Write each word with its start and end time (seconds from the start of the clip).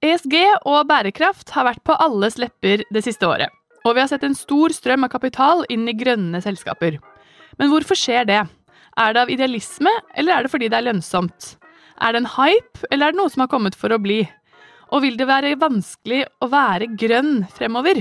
ESG 0.00 0.34
og 0.64 0.86
bærekraft 0.88 1.50
har 1.52 1.66
vært 1.66 1.82
på 1.84 1.92
alles 2.00 2.38
lepper 2.40 2.86
det 2.88 3.02
siste 3.04 3.26
året, 3.28 3.52
og 3.84 3.92
vi 3.92 4.00
har 4.00 4.08
sett 4.08 4.24
en 4.24 4.36
stor 4.36 4.72
strøm 4.72 5.04
av 5.04 5.12
kapital 5.12 5.66
inn 5.68 5.84
i 5.90 5.96
grønne 5.96 6.40
selskaper. 6.40 6.96
Men 7.60 7.68
hvorfor 7.68 7.98
skjer 8.00 8.24
det? 8.30 8.38
Er 8.96 9.12
det 9.12 9.20
av 9.20 9.32
idealisme, 9.32 9.92
eller 10.16 10.38
er 10.38 10.46
det 10.46 10.52
fordi 10.54 10.70
det 10.72 10.80
er 10.80 10.86
lønnsomt? 10.88 11.50
Er 12.00 12.16
det 12.16 12.22
en 12.22 12.32
hype, 12.32 12.86
eller 12.88 13.10
er 13.10 13.12
det 13.12 13.20
noe 13.20 13.32
som 13.32 13.44
har 13.44 13.52
kommet 13.52 13.76
for 13.76 13.92
å 13.92 14.00
bli? 14.00 14.22
Og 14.88 15.04
vil 15.04 15.20
det 15.20 15.28
være 15.28 15.52
vanskelig 15.60 16.24
å 16.40 16.48
være 16.48 16.88
grønn 16.96 17.44
fremover? 17.52 18.00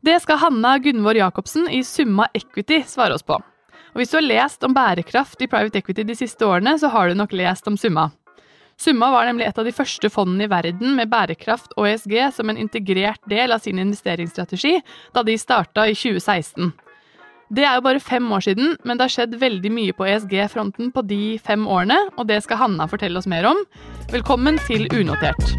Det 0.00 0.16
skal 0.24 0.40
Hanna 0.40 0.78
Gunvor 0.80 1.18
Jacobsen 1.18 1.68
i 1.68 1.84
Summa 1.84 2.30
Equity 2.32 2.80
svare 2.88 3.18
oss 3.18 3.26
på. 3.26 3.36
Og 3.36 4.00
hvis 4.00 4.12
du 4.12 4.16
har 4.16 4.30
lest 4.30 4.64
om 4.64 4.72
bærekraft 4.76 5.44
i 5.44 5.48
private 5.50 5.84
equity 5.84 6.08
de 6.08 6.16
siste 6.16 6.48
årene, 6.48 6.78
så 6.80 6.88
har 6.88 7.12
du 7.12 7.20
nok 7.20 7.36
lest 7.36 7.68
om 7.68 7.76
Summa. 7.80 8.10
Summa 8.76 9.08
var 9.10 9.24
nemlig 9.24 9.46
et 9.48 9.58
av 9.58 9.64
de 9.64 9.72
første 9.72 10.08
fondene 10.12 10.44
i 10.44 10.50
verden 10.52 10.96
med 10.98 11.08
bærekraft 11.08 11.72
og 11.78 11.88
ESG 11.88 12.16
som 12.36 12.52
en 12.52 12.60
integrert 12.60 13.22
del 13.30 13.54
av 13.54 13.64
sin 13.64 13.80
investeringsstrategi 13.80 14.76
da 15.16 15.24
de 15.24 15.38
starta 15.40 15.86
i 15.88 15.96
2016. 15.96 16.74
Det 17.56 17.62
er 17.62 17.78
jo 17.78 17.84
bare 17.86 18.02
fem 18.02 18.26
år 18.34 18.42
siden, 18.42 18.74
men 18.84 18.98
det 18.98 19.06
har 19.06 19.14
skjedd 19.14 19.38
veldig 19.40 19.70
mye 19.72 19.94
på 19.96 20.08
ESG-fronten 20.10 20.90
på 20.92 21.04
de 21.06 21.38
fem 21.46 21.62
årene, 21.62 21.98
og 22.18 22.26
det 22.28 22.42
skal 22.44 22.64
Hanna 22.64 22.88
fortelle 22.90 23.22
oss 23.22 23.30
mer 23.30 23.46
om. 23.52 23.62
Velkommen 24.10 24.58
til 24.66 24.90
Unotert. 24.98 25.54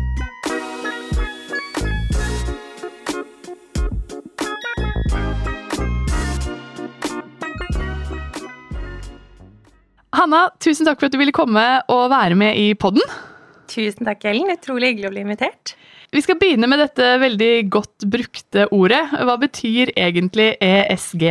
Hanna, 10.17 10.47
tusen 10.57 10.87
takk 10.87 10.97
for 10.97 11.11
at 11.11 11.13
du 11.13 11.19
ville 11.21 11.35
komme 11.35 11.63
og 11.93 12.07
være 12.09 12.33
med 12.39 12.57
i 12.57 12.71
podden. 12.79 13.03
Tusen 13.69 14.07
takk, 14.07 14.23
Ellen. 14.25 14.49
Utrolig 14.49 14.89
hyggelig 14.89 15.11
å 15.11 15.13
bli 15.13 15.21
invitert. 15.27 15.75
Vi 16.09 16.23
skal 16.25 16.39
begynne 16.41 16.65
med 16.71 16.81
dette 16.81 17.11
veldig 17.21 17.51
godt 17.69 18.07
brukte 18.09 18.65
ordet. 18.73 19.03
Hva 19.13 19.35
betyr 19.37 19.91
egentlig 19.93 20.55
ESG? 20.63 21.27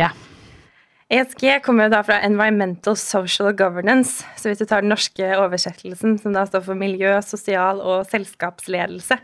ESG 1.11 1.43
kommer 1.65 1.89
jo 1.89 1.95
da 1.97 2.01
fra 2.07 2.21
Environmental 2.23 2.95
Social 2.99 3.51
Governance. 3.59 4.23
Så 4.39 4.53
hvis 4.53 4.63
du 4.63 4.67
tar 4.69 4.85
den 4.85 4.93
norske 4.93 5.33
oversettelsen, 5.35 6.15
som 6.23 6.37
da 6.37 6.45
står 6.47 6.63
for 6.69 6.79
miljø, 6.79 7.11
sosial 7.27 7.83
og 7.83 8.07
selskapsledelse, 8.07 9.19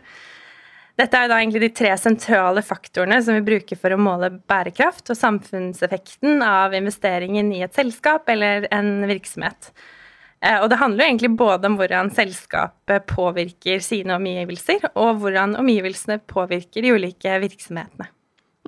dette 1.00 1.18
er 1.18 1.30
da 1.30 1.40
egentlig 1.40 1.64
de 1.64 1.72
tre 1.74 1.90
sentrale 1.98 2.62
faktorene 2.62 3.18
som 3.24 3.34
vi 3.34 3.46
bruker 3.48 3.78
for 3.80 3.94
å 3.94 3.98
måle 3.98 4.30
bærekraft 4.46 5.10
og 5.10 5.18
samfunnseffekten 5.18 6.44
av 6.46 6.76
investeringen 6.78 7.50
i 7.56 7.64
et 7.66 7.74
selskap 7.74 8.30
eller 8.30 8.68
en 8.74 9.02
virksomhet. 9.10 9.72
Eh, 10.44 10.60
og 10.60 10.68
det 10.70 10.78
handler 10.78 11.02
jo 11.02 11.10
egentlig 11.10 11.32
både 11.40 11.70
om 11.70 11.78
hvordan 11.80 12.12
selskapet 12.14 13.08
påvirker 13.10 13.82
sine 13.82 14.14
omgivelser, 14.20 14.86
og 14.94 15.22
hvordan 15.24 15.56
omgivelsene 15.58 16.20
påvirker 16.30 16.86
de 16.86 16.94
ulike 16.94 17.38
virksomhetene. 17.42 18.10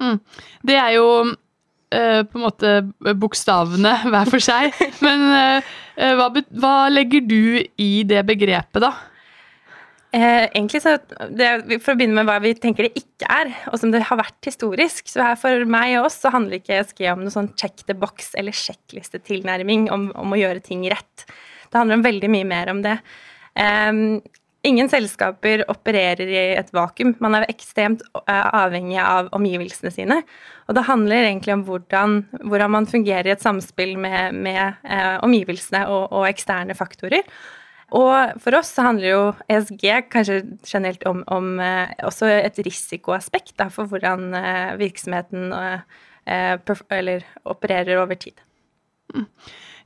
Mm. 0.03 0.19
Det 0.67 0.77
er 0.77 0.93
jo 0.97 1.09
uh, 1.25 2.23
på 2.27 2.37
en 2.37 2.43
måte 2.43 2.73
bokstavene 3.17 3.95
hver 4.11 4.33
for 4.35 4.43
seg. 4.45 4.75
Men 5.07 5.23
uh, 5.31 5.77
hva, 6.19 6.31
hva 6.59 6.75
legger 6.93 7.23
du 7.25 7.63
i 7.63 7.93
det 8.09 8.27
begrepet, 8.29 8.83
da? 8.83 8.93
Eh, 10.17 10.47
egentlig 10.55 10.81
så, 10.81 10.95
det, 11.29 11.49
For 11.85 11.93
å 11.93 11.99
begynne 11.99 12.17
med 12.17 12.29
hva 12.29 12.39
vi 12.41 12.55
tenker 12.57 12.87
det 12.87 13.03
ikke 13.03 13.29
er, 13.29 13.51
og 13.69 13.77
som 13.83 13.91
det 13.93 14.01
har 14.09 14.17
vært 14.17 14.49
historisk. 14.49 15.11
så 15.13 15.27
her 15.27 15.37
For 15.41 15.67
meg 15.69 15.99
og 15.99 16.09
oss 16.09 16.17
så 16.23 16.33
handler 16.33 16.61
ikke 16.61 16.79
ESG 16.79 17.03
om 17.13 17.27
noe 17.27 17.35
sånn 17.35 17.53
check 17.61 17.85
the 17.85 17.97
box 17.97 18.33
eller 18.39 18.57
sjekklistetilnærming 18.57 19.91
om, 19.93 20.09
om 20.17 20.33
å 20.33 20.41
gjøre 20.41 20.65
ting 20.65 20.87
rett. 20.89 21.27
Det 21.69 21.77
handler 21.77 22.01
om 22.01 22.07
veldig 22.07 22.33
mye 22.33 22.49
mer 22.49 22.73
om 22.73 22.81
det. 22.87 22.97
Eh, 23.61 23.93
ingen 24.67 24.89
selskaper 24.91 25.67
opererer 25.71 26.31
i 26.33 26.41
et 26.57 26.73
vakuum. 26.75 27.13
Man 27.23 27.37
er 27.39 27.47
ekstremt 27.53 28.03
uh, 28.17 28.49
avhengig 28.65 28.99
av 29.03 29.29
omgivelsene 29.37 29.93
sine. 29.95 30.21
Og 30.67 30.79
det 30.79 30.87
handler 30.89 31.29
egentlig 31.29 31.55
om 31.55 31.63
hvordan, 31.69 32.17
hvordan 32.43 32.73
man 32.75 32.89
fungerer 32.91 33.31
i 33.31 33.35
et 33.37 33.45
samspill 33.45 33.95
med, 34.01 34.35
med 34.35 34.81
eh, 34.83 35.15
omgivelsene 35.23 35.85
og, 35.93 36.09
og 36.11 36.27
eksterne 36.27 36.75
faktorer. 36.75 37.23
Og 37.95 38.41
for 38.43 38.57
oss 38.59 38.73
så 38.75 38.89
handler 38.89 39.13
jo 39.13 39.21
ESG 39.53 39.85
kanskje 40.11 40.41
generelt 40.67 41.05
om, 41.07 41.23
om 41.31 41.61
eh, 41.63 41.93
også 42.07 42.29
et 42.35 42.59
risikoaspekt 42.67 43.55
da, 43.61 43.69
for 43.71 43.87
hvordan 43.91 44.35
eh, 44.35 44.73
virksomheten 44.81 45.53
eh, 45.55 46.59
eller 46.91 47.23
opererer 47.47 48.03
over 48.03 48.19
tid. 48.19 48.35
Mm. 49.15 49.29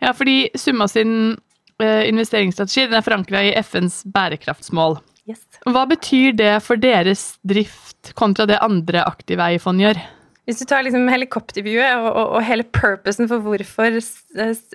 Ja, 0.01 0.15
fordi 0.17 0.49
Summa 0.57 0.89
sin 0.89 1.37
investeringsstrategi 1.81 2.87
den 2.89 2.97
er 2.97 3.05
forankra 3.05 3.43
i 3.45 3.53
FNs 3.61 4.03
bærekraftsmål. 4.13 4.99
Yes. 5.29 5.45
Hva 5.69 5.85
betyr 5.89 6.33
det 6.37 6.55
for 6.65 6.81
deres 6.81 7.39
drift 7.45 8.15
kontra 8.17 8.49
det 8.49 8.59
andre 8.65 9.05
aktive 9.09 9.45
eierfond 9.45 9.85
gjør? 9.85 10.01
Hvis 10.49 10.63
du 10.63 10.65
tar 10.67 10.83
liksom 10.83 11.07
helikopterviewet 11.13 12.01
og, 12.01 12.09
og, 12.09 12.25
og, 12.39 12.41
hele 12.47 12.65
purposen 12.65 13.29
for 13.31 13.45
hvorfor 13.45 14.01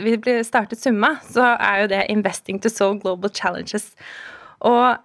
vi 0.06 0.38
startet 0.46 0.80
Summa, 0.80 1.16
så 1.26 1.56
er 1.58 1.82
jo 1.82 1.92
det 1.92 2.06
'investing 2.10 2.62
to 2.62 2.70
solve 2.70 3.02
global 3.02 3.30
challenges'. 3.30 3.94
Og 4.66 4.96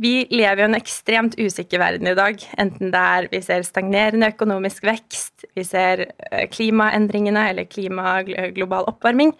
vi 0.00 0.26
lever 0.30 0.62
i 0.62 0.66
en 0.68 0.78
ekstremt 0.78 1.34
usikker 1.40 1.80
verden 1.82 2.06
i 2.06 2.14
dag. 2.14 2.38
Enten 2.62 2.92
det 2.92 3.00
er 3.00 3.26
vi 3.32 3.40
ser 3.44 3.66
stagnerende 3.66 4.30
økonomisk 4.32 4.86
vekst, 4.86 5.44
vi 5.56 5.64
ser 5.66 6.06
eh, 6.30 6.46
klimaendringene 6.48 7.48
eller 7.50 7.68
klimaglobal 7.68 8.88
oppvarming, 8.92 9.34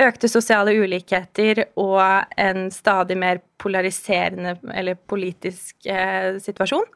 økte 0.00 0.30
sosiale 0.30 0.72
ulikheter 0.80 1.66
og 1.76 2.24
en 2.40 2.70
stadig 2.72 3.18
mer 3.18 3.42
polariserende 3.60 4.56
eller 4.72 4.94
politisk 4.94 5.76
eh, 5.84 6.38
situasjon. 6.40 6.86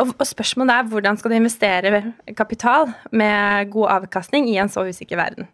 Og, 0.00 0.12
spørsmålet 0.24 0.72
er 0.72 0.86
hvordan 0.88 1.18
skal 1.20 1.32
du 1.32 1.36
investere 1.36 1.98
kapital 2.36 2.88
med 3.12 3.68
god 3.72 3.98
avkastning 3.98 4.48
i 4.48 4.56
en 4.60 4.70
så 4.72 4.86
usikker 4.88 5.20
verden. 5.20 5.48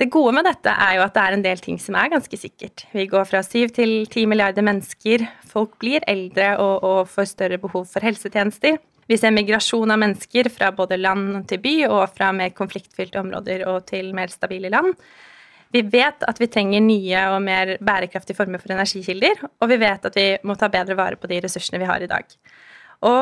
Det 0.00 0.08
gode 0.10 0.32
med 0.32 0.46
dette 0.48 0.72
er 0.72 0.96
jo 0.96 1.04
at 1.04 1.14
det 1.14 1.22
er 1.22 1.34
en 1.36 1.42
del 1.44 1.60
ting 1.60 1.76
som 1.78 1.94
er 2.00 2.08
ganske 2.10 2.36
sikkert. 2.40 2.86
Vi 2.96 3.04
går 3.06 3.26
fra 3.28 3.42
syv 3.44 3.74
til 3.76 4.06
ti 4.10 4.24
milliarder 4.26 4.64
mennesker. 4.64 5.26
Folk 5.46 5.76
blir 5.82 6.06
eldre 6.08 6.54
og, 6.56 6.86
og 6.88 7.10
får 7.12 7.28
større 7.34 7.58
behov 7.60 7.84
for 7.90 8.02
helsetjenester. 8.02 8.78
Vi 9.10 9.18
ser 9.20 9.34
migrasjon 9.34 9.92
av 9.92 10.00
mennesker 10.00 10.48
fra 10.54 10.70
både 10.72 10.96
land 10.96 11.42
til 11.50 11.60
by 11.62 11.74
og 11.90 12.14
fra 12.14 12.30
mer 12.32 12.54
konfliktfylte 12.56 13.20
områder 13.20 13.66
og 13.68 13.84
til 13.90 14.14
mer 14.16 14.32
stabile 14.32 14.70
land. 14.72 14.96
Vi 15.70 15.82
vet 15.86 16.24
at 16.26 16.40
vi 16.40 16.48
trenger 16.50 16.82
nye 16.82 17.26
og 17.34 17.42
mer 17.44 17.76
bærekraftige 17.78 18.38
former 18.38 18.62
for 18.62 18.72
energikilder, 18.74 19.44
og 19.60 19.70
vi 19.70 19.78
vet 19.78 20.08
at 20.08 20.16
vi 20.16 20.26
må 20.42 20.56
ta 20.58 20.70
bedre 20.72 20.96
vare 20.98 21.20
på 21.20 21.30
de 21.30 21.42
ressursene 21.44 21.78
vi 21.78 21.90
har 21.90 22.02
i 22.02 22.08
dag. 22.10 22.24
Og 23.06 23.20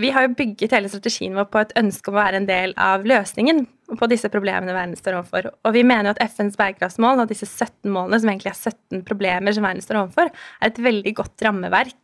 vi 0.00 0.10
har 0.14 0.24
jo 0.24 0.36
bygget 0.36 0.72
hele 0.74 0.88
strategien 0.90 1.36
vår 1.36 1.46
på 1.52 1.60
et 1.60 1.74
ønske 1.78 2.10
om 2.10 2.16
å 2.16 2.22
være 2.22 2.38
en 2.40 2.48
del 2.48 2.72
av 2.80 3.04
løsningen 3.08 3.58
på 3.98 4.06
disse 4.10 4.28
problemene 4.30 4.74
verden 4.74 4.96
står 4.98 5.14
overfor. 5.18 5.48
Og 5.66 5.70
vi 5.74 5.82
mener 5.86 6.08
jo 6.08 6.14
at 6.14 6.22
FNs 6.30 6.56
bærekraftsmål 6.58 7.16
og 7.24 7.30
disse 7.32 7.46
17 7.48 7.90
målene, 7.90 8.20
som 8.22 8.30
egentlig 8.30 8.52
er 8.52 8.62
17 8.70 9.04
problemer 9.08 9.50
som 9.56 9.64
verden 9.66 9.84
står 9.84 9.96
overfor, 10.04 10.26
er 10.30 10.66
et 10.70 10.82
veldig 10.86 11.12
godt 11.18 11.36
rammeverk 11.46 12.02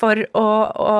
for 0.00 0.14
å, 0.36 0.46
å 0.68 0.94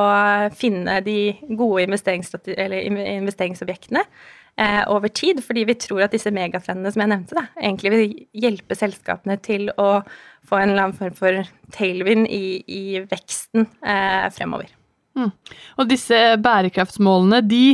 finne 0.57 0.95
de 1.07 1.19
gode 1.51 1.83
investeringsobjektene 1.89 4.03
eh, 4.07 4.83
over 4.95 5.09
tid. 5.11 5.37
Fordi 5.45 5.63
vi 5.69 5.81
tror 5.83 6.01
at 6.07 6.15
disse 6.15 6.35
megatrendene 6.35 6.91
som 6.95 7.03
jeg 7.03 7.13
nevnte, 7.17 7.39
da, 7.39 7.45
egentlig 7.59 7.91
vil 7.97 8.05
hjelpe 8.47 8.75
selskapene 8.79 9.37
til 9.43 9.63
å 9.75 9.91
få 10.49 10.55
en 10.63 10.71
eller 10.71 10.83
annen 10.87 11.01
form 11.03 11.17
for 11.19 11.33
tailwind 11.75 12.25
i, 12.31 12.63
i 12.63 12.83
veksten 13.11 13.67
eh, 13.83 14.29
fremover. 14.39 14.78
Mm. 15.19 15.59
Og 15.79 15.91
disse 15.91 16.23
bærekraftsmålene, 16.45 17.43
de 17.51 17.65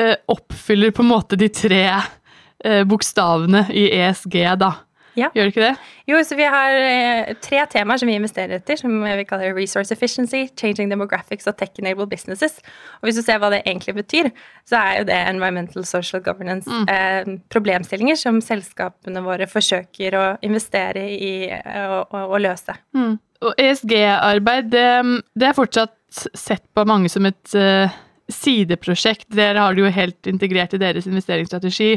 eh, 0.00 0.16
oppfyller 0.32 0.94
på 0.94 1.04
en 1.04 1.12
måte 1.12 1.38
de 1.40 1.50
tre 1.52 1.84
eh, 1.90 2.82
bokstavene 2.88 3.66
i 3.74 3.88
ESG, 3.98 4.40
da. 4.62 4.72
Ja. 5.18 5.28
Gjør 5.36 5.44
det 5.44 5.52
ikke 5.52 5.64
det? 5.66 5.72
Jo, 6.08 6.18
så 6.24 6.36
vi 6.38 6.44
har 6.48 6.74
eh, 6.78 7.32
tre 7.44 7.60
temaer 7.70 8.00
som 8.00 8.08
vi 8.08 8.14
investerer 8.16 8.56
etter, 8.56 8.78
som 8.80 8.92
vi 9.04 9.26
kaller 9.28 9.52
resource 9.56 9.92
efficiency, 9.92 10.46
changing 10.58 10.88
demographics 10.88 11.48
og 11.50 11.58
tech-enabled 11.60 12.08
businesses. 12.08 12.58
Og 13.00 13.08
hvis 13.08 13.18
du 13.20 13.24
ser 13.26 13.42
hva 13.42 13.50
det 13.52 13.60
egentlig 13.66 13.96
betyr, 14.00 14.30
så 14.68 14.80
er 14.80 15.00
jo 15.00 15.08
det 15.10 15.18
environmental 15.28 15.84
social 15.88 16.24
governance 16.24 16.70
mm. 16.70 16.86
eh, 16.88 17.34
problemstillinger 17.52 18.16
som 18.20 18.40
selskapene 18.44 19.24
våre 19.24 19.48
forsøker 19.50 20.16
å 20.16 20.24
investere 20.48 21.04
i 21.12 21.34
eh, 21.50 21.84
og, 21.84 22.06
og, 22.08 22.22
og 22.24 22.44
løse. 22.46 22.76
Mm. 22.96 23.18
Og 23.42 23.58
ESG-arbeid, 23.58 24.72
det, 24.72 24.88
det, 25.34 25.48
er 25.50 25.58
fortsatt 25.58 25.92
sett 26.12 26.64
på 26.74 26.84
mange 26.88 27.10
som 27.12 27.26
et 27.28 27.56
uh, 27.58 27.92
sideprosjekt. 28.32 29.28
Dere 29.34 29.64
har 29.64 29.74
det 29.74 29.84
jo 29.84 29.94
helt 29.94 30.30
integrert 30.30 30.76
i 30.76 30.80
deres 30.82 31.08
investeringsstrategi. 31.10 31.96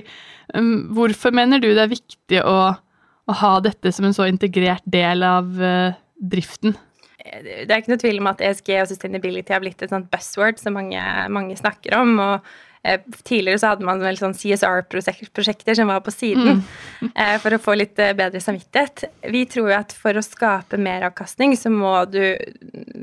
Um, 0.56 0.90
hvorfor 0.96 1.36
mener 1.36 1.62
du 1.62 1.72
det 1.72 1.86
er 1.86 1.94
viktig 1.94 2.42
å, 2.44 2.58
å, 2.76 3.38
ha 3.42 3.54
dette 3.64 3.94
som 3.96 4.08
en 4.08 4.16
så 4.16 4.28
integrert 4.30 4.86
del 4.86 5.26
av 5.26 5.50
uh, 5.62 5.96
driften? 6.16 6.78
Det 7.26 7.66
er 7.66 7.80
ikke 7.80 7.96
noe 7.96 8.02
tvil 8.04 8.22
om 8.22 8.30
at 8.30 8.42
ESG 8.46 8.70
og 8.78 8.90
sustainability 8.92 9.54
har 9.56 9.64
blitt 9.64 9.82
et 9.82 9.90
sånt 9.90 10.12
buzzword 10.14 10.60
som 10.62 10.76
mange, 10.78 11.02
mange 11.34 11.58
snakker 11.58 11.98
om. 11.98 12.20
og 12.22 12.56
tidligere 13.24 13.60
så 13.60 13.72
hadde 13.72 13.86
man 13.88 14.02
vel 14.04 14.18
sånn 14.20 14.36
CSR-prosjekter 14.38 15.78
som 15.78 15.90
var 15.90 16.04
på 16.06 16.14
siden 16.14 16.60
mm. 16.60 17.12
eh, 17.24 17.36
for 17.42 17.56
å 17.56 17.62
få 17.62 17.78
litt 17.80 18.00
eh, 18.02 18.16
bedre 18.18 18.42
samvittighet. 18.44 19.06
Vi 19.34 19.46
tror 19.50 19.72
jo 19.72 19.78
at 19.78 19.96
for 19.98 20.18
å 20.18 20.26
skape 20.26 20.80
meravkastning, 20.82 21.56
så 21.60 21.72
må 21.74 21.98
du 22.12 22.22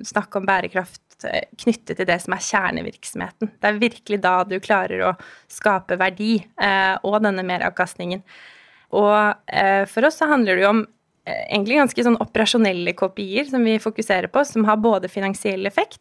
snakke 0.06 0.40
om 0.40 0.48
bærekraft 0.48 1.26
eh, 1.28 1.48
knyttet 1.64 1.98
til 1.98 2.08
det 2.08 2.18
som 2.22 2.36
er 2.36 2.46
kjernevirksomheten. 2.46 3.52
Det 3.58 3.70
er 3.70 3.82
virkelig 3.82 4.22
da 4.22 4.38
du 4.48 4.58
klarer 4.62 5.06
å 5.10 5.12
skape 5.50 5.98
verdi 6.00 6.36
eh, 6.40 6.96
og 7.02 7.20
denne 7.26 7.46
meravkastningen. 7.46 8.24
Og 8.98 9.14
eh, 9.48 9.84
for 9.90 10.08
oss 10.08 10.20
så 10.20 10.28
handler 10.30 10.58
det 10.58 10.66
jo 10.66 10.74
om 10.74 10.84
egentlig 11.22 11.78
ganske 11.78 12.02
sånn 12.02 12.18
operasjonelle 12.22 12.94
kopier 12.98 13.46
som 13.46 13.62
vi 13.62 13.76
fokuserer 13.82 14.26
på, 14.32 14.42
som 14.46 14.66
har 14.66 14.80
både 14.82 15.10
finansiell 15.10 15.68
effekt 15.70 16.00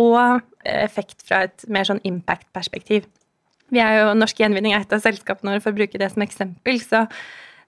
og 0.00 0.40
effekt 0.64 1.24
fra 1.26 1.44
et 1.48 1.66
mer 1.68 1.86
sånn 1.88 2.02
impact-perspektiv. 2.08 3.06
Vi 3.70 3.82
er 3.82 4.00
jo 4.00 4.16
Norsk 4.18 4.40
Gjenvinning 4.40 4.74
er 4.74 4.84
et 4.84 4.96
av 4.96 5.02
selskapene 5.04 5.54
våre, 5.54 5.62
for 5.62 5.72
å 5.72 5.78
bruke 5.78 6.00
det 6.00 6.10
som 6.12 6.24
eksempel. 6.24 6.80
Så 6.82 7.04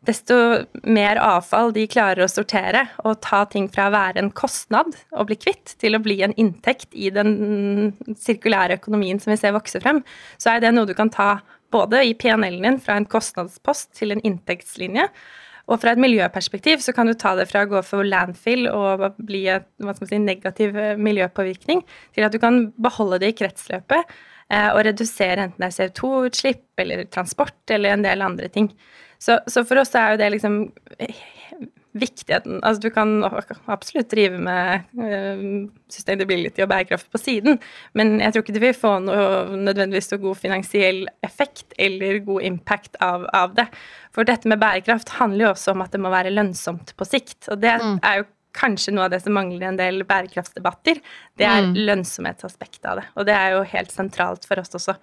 desto 0.06 0.36
mer 0.82 1.20
avfall 1.22 1.70
de 1.76 1.84
klarer 1.90 2.24
å 2.24 2.30
sortere 2.30 2.88
og 3.06 3.20
ta 3.22 3.44
ting 3.50 3.68
fra 3.70 3.86
å 3.86 3.94
være 3.94 4.22
en 4.22 4.32
kostnad 4.34 4.96
og 5.14 5.28
bli 5.30 5.38
kvitt, 5.38 5.76
til 5.78 5.94
å 5.94 6.02
bli 6.02 6.18
en 6.26 6.34
inntekt 6.40 6.90
i 6.92 7.12
den 7.14 7.92
sirkulære 8.18 8.80
økonomien 8.80 9.22
som 9.22 9.30
vi 9.30 9.38
ser 9.38 9.54
vokse 9.54 9.82
frem, 9.82 10.02
så 10.42 10.56
er 10.56 10.64
det 10.64 10.74
noe 10.74 10.90
du 10.90 10.96
kan 10.98 11.12
ta 11.12 11.36
både 11.72 12.02
i 12.04 12.16
PNL-en 12.18 12.66
din 12.66 12.82
fra 12.82 12.98
en 12.98 13.08
kostnadspost 13.08 13.92
til 13.96 14.12
en 14.12 14.20
inntektslinje, 14.26 15.06
og 15.70 15.78
fra 15.82 15.94
et 15.94 16.02
miljøperspektiv 16.02 16.82
så 16.82 16.94
kan 16.96 17.08
du 17.08 17.14
ta 17.18 17.34
det 17.38 17.46
fra 17.50 17.64
å 17.64 17.70
gå 17.70 17.82
for 17.86 18.06
landfill 18.06 18.66
og 18.70 19.04
bli 19.22 19.44
et 19.52 19.68
si, 20.02 20.18
negativ 20.18 20.76
eh, 20.78 20.98
miljøpåvirkning, 20.98 21.84
til 22.16 22.26
at 22.26 22.34
du 22.34 22.40
kan 22.42 22.64
beholde 22.82 23.20
det 23.22 23.32
i 23.32 23.36
kretsløpet 23.38 24.00
eh, 24.02 24.70
og 24.72 24.82
redusere 24.88 25.46
enten 25.46 25.62
det 25.62 25.70
er 25.70 25.76
CO2-utslipp 25.92 26.82
eller 26.82 27.06
transport 27.12 27.74
eller 27.74 27.94
en 27.94 28.06
del 28.06 28.26
andre 28.26 28.50
ting. 28.52 28.72
Så, 29.22 29.38
så, 29.46 29.62
for 29.68 29.78
oss 29.78 29.94
er 29.94 30.14
jo 30.14 30.22
det 30.22 30.32
liksom 30.34 30.58
viktigheten 31.92 32.60
Altså 32.64 32.86
du 32.86 32.90
kan 32.94 33.10
absolutt 33.70 34.10
drive 34.12 34.38
med 34.40 34.86
uh, 34.96 35.68
sustainability 35.92 36.62
og 36.64 36.70
bærekraft 36.72 37.10
på 37.12 37.20
siden, 37.20 37.58
men 37.98 38.14
jeg 38.20 38.32
tror 38.32 38.44
ikke 38.44 38.56
du 38.56 38.62
vil 38.62 38.76
få 38.76 38.94
noe 39.04 39.56
nødvendigvis 39.60 40.12
så 40.12 40.20
god 40.22 40.38
finansiell 40.40 41.04
effekt 41.26 41.74
eller 41.78 42.22
god 42.24 42.46
impact 42.48 42.96
av, 43.04 43.26
av, 43.36 43.56
det. 43.58 43.66
For 44.14 44.28
dette 44.28 44.48
med 44.48 44.60
bærekraft 44.62 45.16
handler 45.18 45.46
jo 45.46 45.50
også 45.52 45.74
om 45.74 45.84
at 45.84 45.92
det 45.92 46.00
må 46.00 46.12
være 46.12 46.32
lønnsomt 46.32 46.94
på 46.96 47.08
sikt. 47.08 47.50
Og 47.52 47.60
det 47.60 47.74
mm. 47.82 47.98
er 48.00 48.22
jo 48.22 48.30
kanskje 48.56 48.92
noe 48.94 49.06
av 49.06 49.12
det 49.14 49.22
som 49.24 49.36
mangler 49.36 49.64
i 49.64 49.68
en 49.70 49.80
del 49.80 50.02
bærekraftsdebatter. 50.08 51.00
Det 51.38 51.46
er 51.48 51.68
mm. 51.68 51.76
lønnsomhetsaspektet 51.88 52.88
av 52.88 53.00
det. 53.00 53.06
Og 53.16 53.28
det 53.28 53.36
er 53.36 53.54
jo 53.56 53.62
helt 53.72 53.92
sentralt 53.94 54.48
for 54.48 54.60
oss 54.62 54.76
også. 54.78 54.96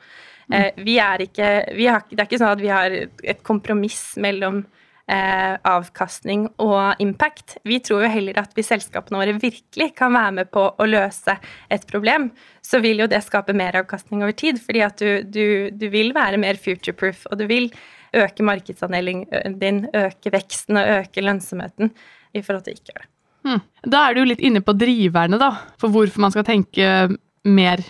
Mm. 0.50 0.58
Eh, 0.58 0.84
vi 0.86 0.98
er 1.02 1.26
ikke, 1.26 1.50
vi 1.78 1.88
har, 1.90 2.06
det 2.10 2.20
er 2.20 2.30
ikke 2.30 2.42
sånn 2.42 2.58
at 2.58 2.64
vi 2.64 2.74
har 2.74 2.98
et 2.98 3.42
kompromiss 3.46 4.14
mellom 4.22 4.64
eh, 5.10 5.56
avkastning 5.68 6.46
og 6.62 7.02
impact. 7.04 7.58
Vi 7.68 7.80
tror 7.84 8.06
jo 8.06 8.12
heller 8.14 8.40
at 8.42 8.54
hvis 8.58 8.72
selskapene 8.72 9.20
våre 9.20 9.36
virkelig 9.42 9.92
kan 9.98 10.14
være 10.16 10.36
med 10.40 10.52
på 10.54 10.66
å 10.70 10.90
løse 10.90 11.36
et 11.72 11.86
problem, 11.90 12.30
så 12.66 12.82
vil 12.84 13.04
jo 13.04 13.10
det 13.12 13.22
skape 13.26 13.56
mer 13.58 13.82
avkastning 13.82 14.24
over 14.24 14.36
tid. 14.38 14.62
Fordi 14.64 14.84
at 14.86 15.02
du, 15.02 15.24
du, 15.26 15.46
du 15.74 15.88
vil 15.94 16.14
være 16.18 16.42
mer 16.42 16.60
future-proof, 16.62 17.26
og 17.32 17.42
du 17.42 17.48
vil 17.50 17.72
øke 18.16 18.46
markedsandelen 18.46 19.26
din, 19.62 19.86
øke 19.94 20.34
veksten 20.34 20.80
og 20.82 20.94
øke 21.00 21.24
lønnsomheten 21.26 21.94
i 22.34 22.42
forhold 22.42 22.66
til 22.66 22.78
ikke 22.78 22.94
gjøre 22.94 23.06
det. 23.06 23.12
Hmm. 23.48 23.62
Da 23.88 24.04
er 24.06 24.18
du 24.18 24.26
litt 24.28 24.42
inne 24.44 24.62
på 24.66 24.76
driverne, 24.76 25.40
da, 25.40 25.54
for 25.80 25.94
hvorfor 25.94 26.26
man 26.26 26.34
skal 26.34 26.46
tenke 26.48 27.08
mer 27.48 27.84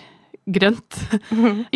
grønt. 0.56 0.98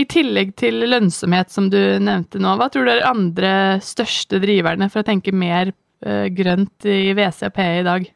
I 0.02 0.06
tillegg 0.10 0.56
til 0.60 0.84
lønnsomhet, 0.90 1.54
som 1.54 1.70
du 1.74 1.80
nevnte 2.04 2.42
nå, 2.42 2.56
hva 2.60 2.70
tror 2.74 2.88
du 2.88 2.94
er 2.96 3.08
andre 3.10 3.54
største 3.84 4.42
driverne 4.44 4.90
for 4.92 5.04
å 5.04 5.08
tenke 5.08 5.36
mer 5.36 5.72
uh, 5.74 6.28
grønt 6.34 6.90
i 6.90 7.14
WCP 7.16 7.64
i 7.64 7.88
dag? 7.88 8.12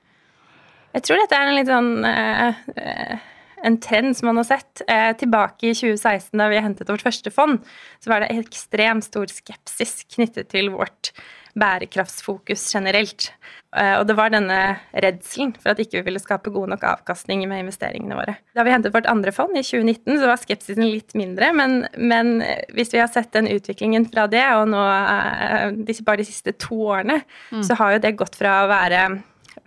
Jeg 0.98 1.06
tror 1.06 1.22
dette 1.22 1.38
er 1.38 1.50
en 1.50 1.58
litt 1.60 1.70
sånn 1.70 1.92
uh, 2.08 3.26
en 3.68 3.80
trend 3.82 4.18
som 4.18 4.30
man 4.30 4.40
har 4.42 4.48
sett. 4.48 4.84
Tilbake 5.20 5.72
i 5.72 5.76
2016, 5.76 6.32
da 6.38 6.50
vi 6.52 6.62
hentet 6.62 6.90
vårt 6.92 7.06
første 7.06 7.34
fond, 7.34 7.60
så 8.04 8.12
var 8.12 8.24
det 8.24 8.36
ekstremt 8.38 9.08
stor 9.08 9.30
skepsis 9.32 10.04
knyttet 10.14 10.52
til 10.54 10.72
vårt 10.76 11.12
bærekraftsfokus 11.58 12.68
generelt. 12.74 13.32
Eh, 13.78 13.94
og 14.00 14.08
det 14.10 14.16
var 14.18 14.32
denne 14.34 14.58
redselen 15.06 15.54
for 15.58 15.72
at 15.72 15.82
ikke 15.82 16.00
vi 16.00 16.08
ville 16.10 16.22
skape 16.22 16.52
god 16.54 16.72
nok 16.74 16.86
avkastning 16.90 17.44
med 17.50 17.66
investeringene 17.66 18.18
våre. 18.18 18.38
Da 18.58 18.66
vi 18.66 18.74
hentet 18.74 18.96
vårt 18.96 19.10
andre 19.12 19.34
fond 19.36 19.54
i 19.58 19.64
2019, 19.66 20.18
så 20.18 20.30
var 20.30 20.42
skepsisen 20.42 20.88
litt 20.88 21.14
mindre. 21.20 21.52
Men, 21.58 21.80
men 21.98 22.42
hvis 22.76 22.94
vi 22.96 23.02
har 23.02 23.12
sett 23.14 23.32
den 23.36 23.50
utviklingen 23.52 24.08
fra 24.10 24.26
det, 24.32 24.46
og 24.58 24.68
nå 24.74 24.82
eh, 24.82 26.04
bare 26.08 26.24
de 26.24 26.28
siste 26.28 26.56
to 26.58 26.80
årene, 26.90 27.22
mm. 27.52 27.64
så 27.68 27.78
har 27.80 27.96
jo 27.96 28.06
det 28.08 28.16
gått 28.20 28.40
fra 28.40 28.62
å 28.64 28.72
være 28.72 29.08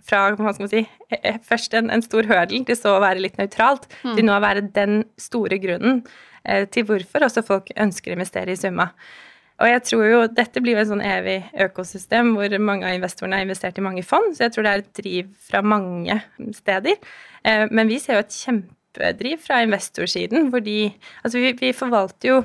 fra 0.07 0.23
hva 0.33 0.51
skal 0.55 0.65
man 0.65 0.71
si, 0.71 0.83
eh, 1.13 1.39
først 1.45 1.75
en, 1.77 1.91
en 1.93 2.03
stor 2.03 2.27
hørdel 2.27 2.65
til 2.67 2.79
så 2.79 2.97
å 2.97 3.03
være 3.03 3.23
litt 3.23 3.39
nøytralt, 3.39 3.87
mm. 4.01 4.15
til 4.17 4.27
nå 4.27 4.35
å 4.35 4.43
være 4.43 4.67
den 4.75 5.03
store 5.21 5.61
grunnen 5.61 6.03
til 6.73 6.87
hvorfor 6.89 7.21
også 7.27 7.43
folk 7.45 7.67
ønsker 7.77 8.09
å 8.09 8.15
investere 8.15 8.55
i 8.55 8.57
Summa. 8.57 8.87
Og 9.61 9.69
jeg 9.69 9.81
tror 9.85 10.05
jo 10.09 10.21
dette 10.33 10.61
blir 10.63 10.77
jo 10.77 10.81
et 10.81 10.89
sånn 10.89 11.03
evig 11.05 11.37
økosystem 11.67 12.33
hvor 12.37 12.55
mange 12.63 12.87
av 12.87 12.97
investorene 12.97 13.37
har 13.37 13.45
investert 13.45 13.77
i 13.77 13.85
mange 13.85 14.03
fond, 14.05 14.33
så 14.33 14.47
jeg 14.47 14.55
tror 14.55 14.65
det 14.65 14.71
er 14.71 14.81
et 14.81 14.95
driv 14.97 15.33
fra 15.49 15.61
mange 15.61 16.17
steder. 16.57 16.97
Eh, 17.45 17.67
men 17.69 17.91
vi 17.91 17.99
ser 18.01 18.17
jo 18.17 18.23
et 18.25 18.39
kjempedriv 18.39 19.43
fra 19.45 19.61
investorsiden, 19.65 20.49
hvor 20.49 20.65
de 20.65 20.79
Altså 21.21 21.43
vi, 21.43 21.53
vi 21.59 21.71
forvalter 21.77 22.33
jo 22.33 22.41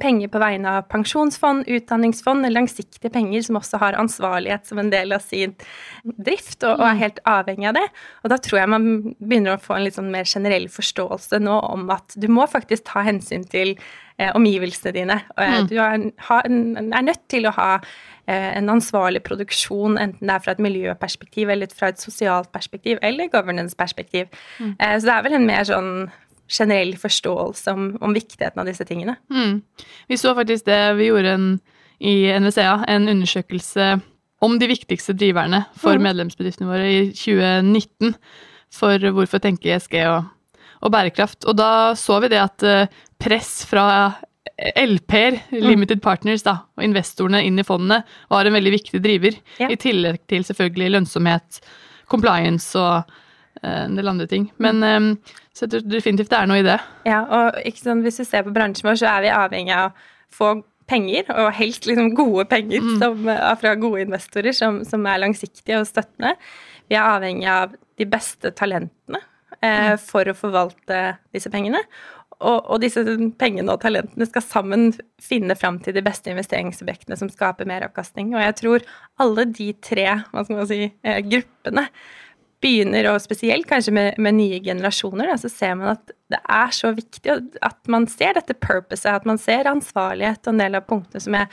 penger 0.00 0.30
på 0.32 0.40
vegne 0.40 0.76
av 0.78 0.86
pensjonsfond, 0.92 1.66
utdanningsfond, 1.68 2.46
langsiktige 2.52 3.10
penger 3.12 3.44
som 3.46 3.58
også 3.60 3.80
har 3.82 3.98
ansvarlighet 4.00 4.68
som 4.68 4.80
en 4.80 4.92
del 4.92 5.12
av 5.16 5.24
sin 5.24 5.54
drift, 6.02 6.62
og, 6.62 6.78
og, 6.78 6.86
er 6.86 6.94
mm. 6.94 7.02
helt 7.02 7.20
avhengig 7.28 7.68
av 7.70 7.76
det. 7.78 7.84
Og 8.22 8.32
da 8.32 8.38
tror 8.42 8.60
jeg 8.62 8.72
man 8.72 8.88
begynner 9.18 9.56
å 9.56 9.62
få 9.62 9.76
en 9.76 9.84
litt 9.86 9.98
sånn 9.98 10.12
mer 10.12 10.28
generell 10.28 10.68
forståelse 10.72 11.42
nå 11.42 11.58
om 11.72 11.90
at 11.92 12.16
du 12.16 12.28
må 12.32 12.46
faktisk 12.50 12.88
ta 12.88 13.04
hensyn 13.06 13.44
til 13.50 13.74
eh, 13.74 14.32
omgivelsene 14.32 14.94
dine. 14.96 15.20
Og, 15.36 15.44
eh, 15.44 15.58
mm. 15.58 15.68
Du 15.70 15.76
er, 15.76 16.08
har, 16.30 16.48
er, 16.48 17.06
nødt 17.10 17.24
til 17.32 17.48
å 17.48 17.54
ha 17.58 17.70
eh, 17.78 18.50
en 18.56 18.72
ansvarlig 18.72 19.24
produksjon, 19.26 20.00
enten 20.00 20.28
det 20.28 20.36
er 20.36 20.44
fra 20.46 20.56
et 20.56 20.64
miljøperspektiv 20.64 21.52
eller 21.52 21.72
fra 21.76 21.92
et 21.92 22.02
sosialt 22.02 22.52
perspektiv 22.54 23.02
eller 23.02 23.30
governance-perspektiv. 23.32 24.32
Mm. 24.58 24.76
Eh, 24.78 24.98
så 24.98 25.08
det 25.08 25.16
er 25.16 25.26
vel 25.28 25.40
en 25.40 25.48
mer 25.48 25.66
sånn 25.68 25.94
generell 26.52 26.94
forståelse 27.00 27.72
om, 27.72 27.86
om 28.04 28.14
viktigheten 28.14 28.60
av 28.60 28.68
disse 28.68 28.84
tingene. 28.88 29.16
Mm. 29.32 29.62
Vi 30.08 30.18
så 30.20 30.34
faktisk 30.36 30.66
det 30.68 30.80
vi 30.98 31.08
gjorde 31.08 31.36
en, 31.36 31.46
i 31.98 32.16
NVCA, 32.38 32.82
en 32.92 33.08
undersøkelse 33.08 33.92
om 34.42 34.58
de 34.58 34.68
viktigste 34.70 35.14
driverne 35.16 35.64
for 35.78 35.96
mm. 35.96 36.08
medlemsbedriftene 36.08 36.70
våre 36.70 36.90
i 36.90 37.00
2019 37.14 38.16
for 38.72 39.12
hvorfor 39.16 39.42
tenke 39.42 39.70
ESG 39.74 39.96
og, 40.10 40.28
og 40.82 40.92
bærekraft. 40.92 41.46
Og 41.46 41.56
da 41.60 41.70
så 41.98 42.18
vi 42.24 42.32
det 42.32 42.42
at 42.42 42.66
press 43.22 43.62
fra 43.68 43.86
LP-er, 44.58 45.38
mm. 45.50 45.58
limited 45.62 46.02
partners, 46.02 46.44
da, 46.46 46.58
og 46.76 46.84
investorene 46.84 47.42
inn 47.46 47.58
i 47.58 47.66
fondene, 47.66 48.02
var 48.30 48.46
en 48.46 48.56
veldig 48.56 48.72
viktig 48.74 49.00
driver. 49.02 49.36
Ja. 49.62 49.70
I 49.72 49.78
tillegg 49.80 50.22
til 50.30 50.44
selvfølgelig 50.46 50.92
lønnsomhet, 50.96 51.60
compliance 52.10 52.78
og 52.78 53.10
en 53.62 53.96
del 53.98 54.08
andre 54.08 54.26
ting. 54.30 54.48
Men 54.62 54.82
um, 54.82 55.08
så 55.52 55.66
jeg 55.66 55.74
tror 55.74 55.86
definitivt 55.92 56.32
det 56.32 56.38
er 56.38 56.50
noe 56.50 56.60
i 56.62 56.66
det. 56.66 56.78
Ja, 57.08 57.22
og 57.26 57.78
sånn, 57.78 58.04
hvis 58.06 58.20
du 58.22 58.24
ser 58.26 58.46
på 58.46 58.54
bransjen 58.54 58.88
vår, 58.88 59.00
så 59.02 59.10
er 59.12 59.26
vi 59.26 59.34
avhengig 59.36 59.74
av 59.76 59.90
å 59.90 60.32
få 60.32 60.52
penger, 60.90 61.28
og 61.30 61.52
helst 61.56 61.86
liksom 61.88 62.14
gode 62.18 62.46
penger 62.50 62.82
mm. 62.82 62.94
som, 63.00 63.28
fra 63.60 63.74
gode 63.80 64.06
investorer 64.06 64.56
som, 64.56 64.80
som, 64.88 65.04
er 65.08 65.20
langsiktige 65.22 65.78
og 65.80 65.86
støttende. 65.88 66.34
Vi 66.90 66.98
er 66.98 67.06
avhengig 67.06 67.46
av 67.48 67.76
de 68.00 68.08
beste 68.08 68.50
talentene 68.58 69.20
eh, 69.60 69.92
mm. 69.92 70.02
for 70.02 70.28
å 70.28 70.36
forvalte 70.36 71.04
disse 71.32 71.52
pengene 71.52 71.84
og, 72.42 72.58
og, 72.66 72.78
disse 72.82 73.02
pengene 73.38 73.74
og 73.74 73.82
talentene 73.82 74.26
skal 74.26 74.44
sammen 74.44 74.90
finne 75.22 75.54
fram 75.58 75.78
til 75.82 75.94
de 75.96 76.02
beste 76.04 76.32
investeringsobjektene 76.32 77.18
som 77.18 77.30
skaper 77.30 77.68
meravkastning. 77.70 78.32
Og 78.34 78.42
jeg 78.42 78.56
tror 78.58 78.86
alle 79.22 79.46
de 79.54 79.68
tre 79.84 80.08
hva 80.32 80.44
skal 80.44 80.58
man 80.58 80.68
si, 80.70 80.80
eh, 81.06 81.20
gruppene 81.22 81.86
begynner, 82.62 83.10
og 83.10 83.20
spesielt 83.22 83.66
kanskje 83.68 83.94
med, 83.96 84.18
med 84.22 84.36
nye 84.38 84.60
generasjoner, 84.64 85.32
da, 85.32 85.36
så 85.40 85.50
ser 85.52 85.76
man 85.80 85.94
at 85.96 86.12
det 86.32 86.40
er 86.40 86.74
så 86.74 86.92
viktig 86.96 87.36
at 87.60 87.92
man 87.92 88.08
ser 88.10 88.38
dette 88.38 88.56
purposet, 88.56 89.10
at 89.12 89.28
man 89.28 89.40
ser 89.40 89.68
ansvarlighet 89.70 90.46
og 90.46 90.54
en 90.54 90.62
del 90.62 90.78
av 90.78 90.86
punktene 90.88 91.22
som 91.22 91.36
jeg 91.36 91.50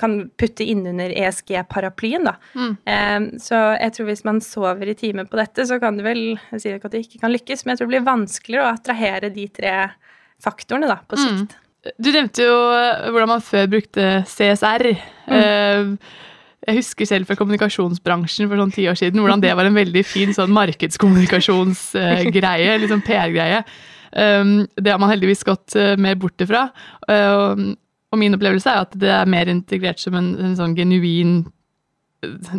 kan 0.00 0.14
putte 0.40 0.64
innunder 0.64 1.12
ESG-paraplyen, 1.20 2.24
da. 2.24 2.36
Mm. 2.56 2.70
Um, 2.86 3.26
så 3.42 3.58
jeg 3.76 3.92
tror 3.96 4.08
hvis 4.08 4.24
man 4.24 4.40
sover 4.44 4.88
i 4.88 4.96
timen 4.96 5.28
på 5.28 5.36
dette, 5.40 5.66
så 5.68 5.76
kan 5.82 5.98
det 5.98 6.06
vel 6.06 6.22
Jeg 6.32 6.62
sier 6.62 6.78
ikke 6.78 6.88
at 6.88 6.96
det 6.96 7.02
ikke 7.04 7.20
kan 7.26 7.34
lykkes, 7.34 7.64
men 7.64 7.74
jeg 7.74 7.80
tror 7.80 7.90
det 7.90 7.94
blir 7.96 8.06
vanskeligere 8.06 8.64
å 8.64 8.72
attrahere 8.72 9.32
de 9.34 9.46
tre 9.52 9.74
faktorene 10.42 10.88
da, 10.90 10.98
på 11.04 11.20
sikt. 11.20 11.52
Mm. 11.52 11.58
Du 11.98 12.12
nevnte 12.14 12.44
jo 12.46 12.58
eh, 12.76 13.08
hvordan 13.10 13.30
man 13.34 13.42
før 13.44 13.66
brukte 13.70 14.10
CSR. 14.30 14.86
Mm. 15.26 15.38
Eh, 15.38 16.12
jeg 16.62 16.78
husker 16.78 17.06
selv 17.08 17.26
fra 17.26 17.36
kommunikasjonsbransjen 17.38 18.48
for 18.50 18.56
sånn 18.60 18.74
ti 18.74 18.84
år 18.90 18.96
siden 18.98 19.20
hvordan 19.22 19.42
det 19.42 19.56
var 19.58 19.66
en 19.66 19.80
veldig 19.80 20.04
fin 20.06 20.32
sånn 20.36 20.54
markedskommunikasjonsgreie, 20.54 22.72
liksom 22.84 23.00
PR-greie. 23.06 23.60
Um, 24.12 24.68
det 24.76 24.92
har 24.92 24.98
man 25.00 25.08
heldigvis 25.10 25.44
gått 25.48 25.72
uh, 25.78 25.96
mer 26.00 26.16
bort 26.20 26.40
ifra. 26.44 26.66
Uh, 27.08 27.54
og 28.12 28.18
min 28.20 28.34
opplevelse 28.36 28.70
er 28.70 28.80
at 28.84 28.92
det 29.00 29.10
er 29.10 29.30
mer 29.30 29.48
integrert 29.50 30.00
som 30.02 30.14
en, 30.18 30.28
en 30.36 30.56
sånn 30.58 30.76
genuin 30.76 31.46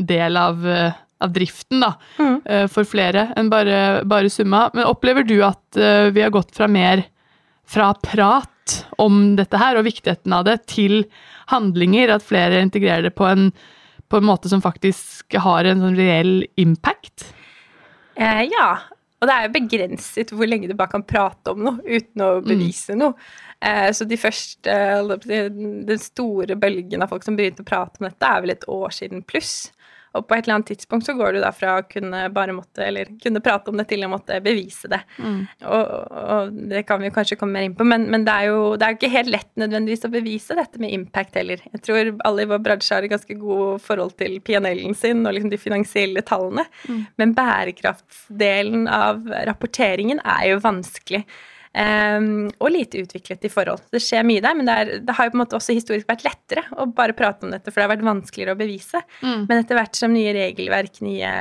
del 0.10 0.38
av, 0.40 0.66
uh, 0.66 0.92
av 1.24 1.30
driften, 1.36 1.80
da. 1.86 1.92
Mm. 2.20 2.68
For 2.74 2.84
flere 2.90 3.28
enn 3.40 3.50
bare, 3.54 3.78
bare, 4.10 4.30
summa. 4.34 4.62
Men 4.76 4.90
opplever 4.90 5.24
du 5.24 5.38
at 5.46 5.78
vi 6.12 6.20
har 6.20 6.34
gått 6.34 6.52
fra 6.58 6.68
mer 6.68 7.06
fra 7.70 7.94
prat 8.04 8.84
om 9.00 9.38
dette 9.38 9.58
her 9.62 9.78
og 9.80 9.86
viktigheten 9.88 10.34
av 10.36 10.44
det, 10.50 10.58
til 10.68 11.06
handlinger? 11.54 12.12
At 12.18 12.28
flere 12.28 12.60
integrerer 12.66 13.08
det 13.08 13.14
på 13.16 13.30
en, 13.30 13.54
på 14.14 14.22
en 14.22 14.28
måte 14.30 14.50
som 14.52 14.62
faktisk 14.62 15.34
har 15.42 15.66
en 15.66 15.82
sånn 15.82 15.98
reell 15.98 16.44
impact? 16.62 17.26
Eh, 18.14 18.44
ja. 18.52 18.68
Og 19.24 19.30
det 19.30 19.34
er 19.34 19.48
jo 19.48 19.54
begrenset 19.56 20.34
hvor 20.36 20.50
lenge 20.50 20.68
du 20.70 20.76
bare 20.78 20.92
kan 20.92 21.06
prate 21.08 21.54
om 21.54 21.64
noe 21.64 21.80
uten 21.82 22.22
å 22.22 22.30
mm. 22.38 22.46
bevise 22.46 22.94
mm. 22.94 23.00
noe. 23.00 23.16
Eh, 23.64 23.90
så 23.96 24.06
de 24.06 24.20
første, 24.20 24.76
den 25.24 26.02
store 26.04 26.58
bølgen 26.60 27.02
av 27.02 27.10
folk 27.10 27.26
som 27.26 27.40
begynte 27.40 27.66
å 27.66 27.70
prate 27.70 28.02
om 28.02 28.10
dette, 28.10 28.30
er 28.30 28.44
vel 28.44 28.54
et 28.54 28.68
år 28.70 28.94
siden 28.94 29.24
pluss. 29.26 29.72
Og 30.14 30.28
på 30.28 30.36
et 30.36 30.46
eller 30.46 30.60
annet 30.60 30.70
tidspunkt 30.70 31.08
så 31.08 31.16
går 31.18 31.34
du 31.34 31.40
da 31.42 31.50
fra 31.56 31.78
å 31.80 31.86
kunne 31.90 32.28
bare 32.34 32.54
måtte, 32.54 32.84
eller 32.86 33.10
kunne 33.22 33.42
prate 33.44 33.72
om 33.72 33.80
det 33.80 33.88
til 33.90 34.06
å 34.06 34.10
måtte 34.12 34.38
bevise 34.46 34.90
det. 34.92 35.00
Mm. 35.18 35.40
Og, 35.66 35.94
og, 36.24 36.60
det 36.70 36.84
kan 36.90 37.02
vi 37.02 37.12
kanskje 37.14 37.38
komme 37.40 37.58
mer 37.58 37.68
inn 37.68 37.78
på, 37.78 37.88
men, 37.88 38.06
men 38.14 38.28
det 38.28 38.36
er 38.36 38.52
jo 38.52 38.60
det 38.78 38.88
er 38.88 38.98
ikke 38.98 39.14
helt 39.14 39.32
lett 39.34 39.50
nødvendigvis 39.60 40.06
å 40.06 40.12
bevise 40.14 40.58
dette 40.60 40.82
med 40.82 40.94
impact 40.94 41.40
heller. 41.40 41.64
Jeg 41.74 41.86
tror 41.88 42.12
alle 42.30 42.46
i 42.46 42.52
vår 42.52 42.62
bransje 42.66 42.98
har 42.98 43.08
et 43.08 43.14
ganske 43.14 43.40
god 43.42 43.82
forhold 43.82 44.14
til 44.22 44.38
PNL-en 44.46 44.98
sin 44.98 45.26
og 45.26 45.34
liksom 45.34 45.54
de 45.54 45.62
finansielle 45.62 46.26
tallene, 46.28 46.68
mm. 46.86 47.02
men 47.22 47.34
bærekraftsdelen 47.38 48.86
av 48.92 49.26
rapporteringen 49.50 50.22
er 50.22 50.52
jo 50.54 50.62
vanskelig. 50.64 51.24
Um, 51.74 52.52
og 52.62 52.70
lite 52.70 53.00
utviklet 53.02 53.48
i 53.48 53.50
forhold. 53.50 53.82
Det 53.90 53.98
skjer 54.04 54.26
mye 54.28 54.42
der, 54.46 54.54
men 54.54 54.68
det, 54.70 54.74
er, 54.78 54.90
det, 55.02 55.14
har 55.18 55.26
jo 55.26 55.32
på 55.34 55.38
en 55.40 55.42
måte 55.42 55.58
også 55.58 55.74
historisk 55.74 56.06
vært 56.10 56.22
lettere 56.26 56.62
å 56.78 56.86
bare 56.86 57.16
prate 57.18 57.48
om 57.48 57.54
dette, 57.54 57.72
for 57.72 57.82
det 57.82 57.88
har 57.88 57.92
vært 57.96 58.06
vanskeligere 58.06 58.54
å 58.54 58.60
bevise. 58.60 59.02
Mm. 59.24 59.48
Men 59.50 59.56
etter 59.58 59.80
hvert 59.80 59.98
som 59.98 60.14
nye 60.14 60.36
regelverk, 60.38 61.00
nye 61.06 61.32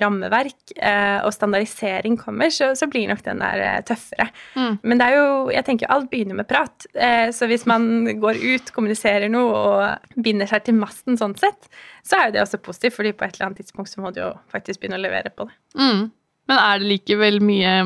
rammeverk 0.00 0.72
uh, 0.78 1.18
og 1.26 1.34
standardisering 1.36 2.16
kommer, 2.20 2.48
så, 2.54 2.70
så, 2.78 2.88
blir 2.92 3.10
nok 3.10 3.20
den 3.26 3.44
der 3.44 3.64
uh, 3.66 3.82
tøffere. 3.88 4.30
Mm. 4.56 4.78
Men 4.80 5.02
det 5.02 5.08
er 5.10 5.18
jo 5.18 5.28
Jeg 5.52 5.66
tenker 5.66 5.92
alt 5.92 6.08
begynner 6.12 6.40
med 6.40 6.48
prat. 6.48 6.88
Uh, 6.96 7.28
så 7.36 7.50
hvis 7.50 7.68
man 7.68 8.08
går 8.22 8.40
ut, 8.40 8.72
kommuniserer 8.72 9.28
noe 9.32 9.60
og 9.60 10.16
binder 10.24 10.48
seg 10.48 10.64
til 10.70 10.78
masten 10.80 11.20
sånn 11.20 11.36
sett, 11.40 11.68
så 12.06 12.16
er 12.16 12.30
jo 12.30 12.38
det 12.38 12.46
også 12.46 12.62
positivt, 12.64 12.96
fordi 12.96 13.12
på 13.12 13.28
et 13.28 13.36
eller 13.36 13.50
annet 13.50 13.60
tidspunkt 13.60 13.92
så 13.92 14.00
må 14.00 14.14
du 14.14 14.22
jo 14.24 14.32
faktisk 14.54 14.80
begynne 14.80 14.96
å 14.96 15.04
levere 15.04 15.32
på 15.36 15.50
det. 15.50 15.58
Mm. 15.76 16.08
Men 16.48 16.58
er 16.58 16.80
det 16.80 16.90
likevel 16.90 17.38
mye 17.44 17.76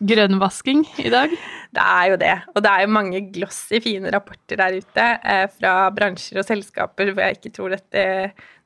grønnvasking 0.00 0.82
i 1.04 1.10
dag? 1.12 1.32
Det 1.74 1.84
er 1.84 2.08
jo 2.10 2.18
det. 2.20 2.34
Og 2.54 2.62
det 2.64 2.70
er 2.70 2.84
jo 2.84 2.94
mange 2.96 3.20
glossy, 3.34 3.78
fine 3.82 4.10
rapporter 4.14 4.58
der 4.60 4.78
ute 4.80 5.06
eh, 5.22 5.46
fra 5.54 5.74
bransjer 5.94 6.42
og 6.42 6.48
selskaper 6.48 7.12
hvor 7.12 7.24
jeg 7.24 7.38
ikke 7.38 7.54
tror 7.54 7.74
dette 7.76 8.04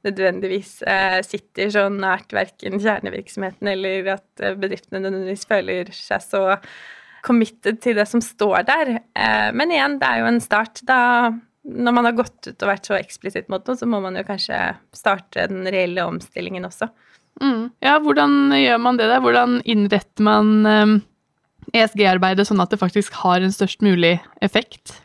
nødvendigvis 0.06 0.78
eh, 0.86 1.18
sitter 1.26 1.72
så 1.74 1.88
nært 1.92 2.32
verken 2.36 2.78
kjernevirksomheten 2.78 3.72
eller 3.72 4.14
at 4.14 4.44
eh, 4.44 4.56
bedriftene 4.58 5.02
nødvendigvis 5.02 5.48
føler 5.50 5.90
seg 5.94 6.24
så 6.24 6.44
committed 7.26 7.80
til 7.82 7.98
det 7.98 8.06
som 8.08 8.22
står 8.22 8.62
der. 8.68 8.94
Eh, 9.18 9.50
men 9.56 9.74
igjen, 9.74 9.98
det 10.00 10.08
er 10.08 10.22
jo 10.22 10.30
en 10.30 10.40
start. 10.42 10.84
Da, 10.88 11.00
når 11.64 11.96
man 11.96 12.08
har 12.08 12.16
gått 12.18 12.50
ut 12.50 12.64
og 12.64 12.72
vært 12.72 12.88
så 12.88 12.96
eksplisitt 12.98 13.50
mot 13.52 13.66
noe, 13.66 13.78
så 13.78 13.88
må 13.90 14.00
man 14.04 14.16
jo 14.18 14.24
kanskje 14.28 14.60
starte 14.96 15.48
den 15.50 15.66
reelle 15.66 16.06
omstillingen 16.06 16.68
også. 16.68 16.90
Mm. 17.42 17.68
Ja, 17.84 17.98
hvordan 18.02 18.54
gjør 18.54 18.80
man 18.82 18.98
det 18.98 19.10
der? 19.10 19.22
Hvordan 19.22 19.60
innretter 19.66 20.26
man 20.26 21.02
ESG-arbeidet 21.76 22.48
sånn 22.48 22.62
at 22.62 22.72
det 22.72 22.80
faktisk 22.80 23.16
har 23.22 23.44
en 23.44 23.54
størst 23.54 23.84
mulig 23.84 24.16
effekt? 24.44 24.96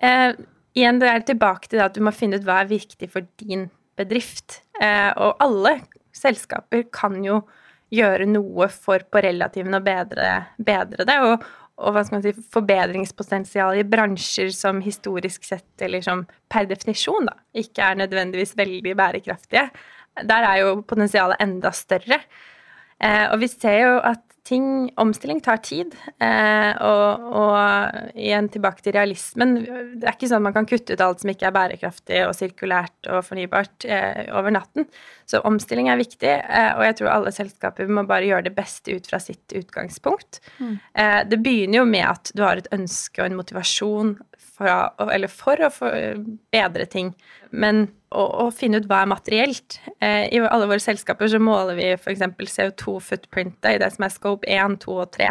Eh, 0.00 0.32
igjen, 0.78 1.00
det 1.02 1.10
er 1.10 1.26
tilbake 1.26 1.70
til 1.70 1.82
at 1.84 1.96
du 1.96 2.02
må 2.04 2.14
finne 2.14 2.38
ut 2.38 2.46
hva 2.46 2.62
er 2.62 2.72
viktig 2.72 3.10
for 3.12 3.26
din 3.42 3.68
bedrift. 3.98 4.62
Eh, 4.80 5.10
og 5.16 5.40
alle 5.42 5.78
selskaper 6.16 6.86
kan 6.94 7.18
jo 7.24 7.42
gjøre 7.94 8.26
noe 8.28 8.68
for 8.72 9.04
på 9.08 9.22
relativen 9.24 9.78
å 9.78 9.82
bedre, 9.84 10.32
bedre 10.58 11.06
det. 11.08 11.16
Og, 11.24 11.46
og 11.78 11.94
hva 11.94 12.04
skal 12.04 12.18
man 12.18 12.26
si, 12.26 12.48
forbedringspotensial 12.54 13.80
i 13.80 13.86
bransjer 13.88 14.50
som 14.54 14.82
historisk 14.84 15.46
sett, 15.46 15.70
eller 15.84 16.04
som 16.04 16.26
per 16.50 16.68
definisjon, 16.70 17.30
da, 17.30 17.38
ikke 17.58 17.86
er 17.86 18.02
nødvendigvis 18.02 18.56
veldig 18.58 18.94
bærekraftige. 18.98 19.68
Der 20.28 20.44
er 20.44 20.62
jo 20.64 20.78
potensialet 20.82 21.40
enda 21.42 21.72
større. 21.74 22.20
Eh, 22.98 23.26
og 23.32 23.38
vi 23.42 23.48
ser 23.52 23.78
jo 23.84 23.92
at 24.02 24.24
ting, 24.48 24.90
omstilling 24.96 25.40
tar 25.44 25.60
tid. 25.64 25.94
Eh, 26.24 26.70
og, 26.84 27.26
og, 27.40 28.14
igjen 28.16 28.48
tilbake 28.52 28.84
til 28.84 28.94
realismen. 28.96 29.56
Det 29.98 30.06
er 30.06 30.16
ikke 30.16 30.30
sånn 30.30 30.40
at 30.40 30.46
man 30.48 30.56
kan 30.56 30.68
kutte 30.68 30.96
ut 30.96 31.04
alt 31.04 31.22
som 31.22 31.32
ikke 31.32 31.48
er 31.50 31.56
bærekraftig 31.56 32.22
og 32.26 32.34
sirkulært 32.36 33.10
og 33.12 33.26
fornybart 33.26 33.86
eh, 33.88 34.24
over 34.38 34.54
natten. 34.54 34.88
Så 35.28 35.42
omstilling 35.48 35.90
er 35.92 36.00
viktig, 36.00 36.32
eh, 36.32 36.70
og 36.78 36.86
jeg 36.86 36.98
tror 37.00 37.12
alle 37.12 37.34
selskaper 37.34 37.92
må 37.92 38.06
bare 38.08 38.30
gjøre 38.30 38.48
det 38.48 38.54
beste 38.56 38.96
ut 38.96 39.10
fra 39.10 39.20
sitt 39.22 39.56
utgangspunkt. 39.58 40.40
Mm. 40.58 40.74
Eh, 41.04 41.20
det 41.28 41.42
begynner 41.44 41.82
jo 41.82 41.88
med 41.90 42.06
at 42.08 42.32
du 42.34 42.44
har 42.46 42.60
et 42.60 42.72
ønske 42.74 43.20
og 43.20 43.28
en 43.28 43.40
motivasjon 43.42 44.16
fra, 44.58 44.74
eller 45.08 45.30
for 45.32 45.62
å 45.64 45.70
bedre 46.52 46.86
ting. 46.90 47.12
Men 47.50 47.86
å, 48.10 48.24
å, 48.44 48.46
finne 48.54 48.80
ut 48.80 48.88
hva 48.90 49.02
er 49.04 49.10
materielt. 49.10 49.78
Eh, 50.04 50.26
I 50.34 50.42
alle 50.44 50.68
våre 50.68 50.82
selskaper 50.82 51.30
så 51.30 51.40
måler 51.42 51.78
vi 51.78 51.90
f.eks. 51.94 52.24
CO2-footprintet 52.56 53.70
i 53.74 53.80
det 53.82 53.90
som 53.94 54.06
er 54.06 54.14
scope 54.14 54.48
1, 54.48 54.78
2 54.84 54.96
og 55.04 55.10
3. 55.16 55.30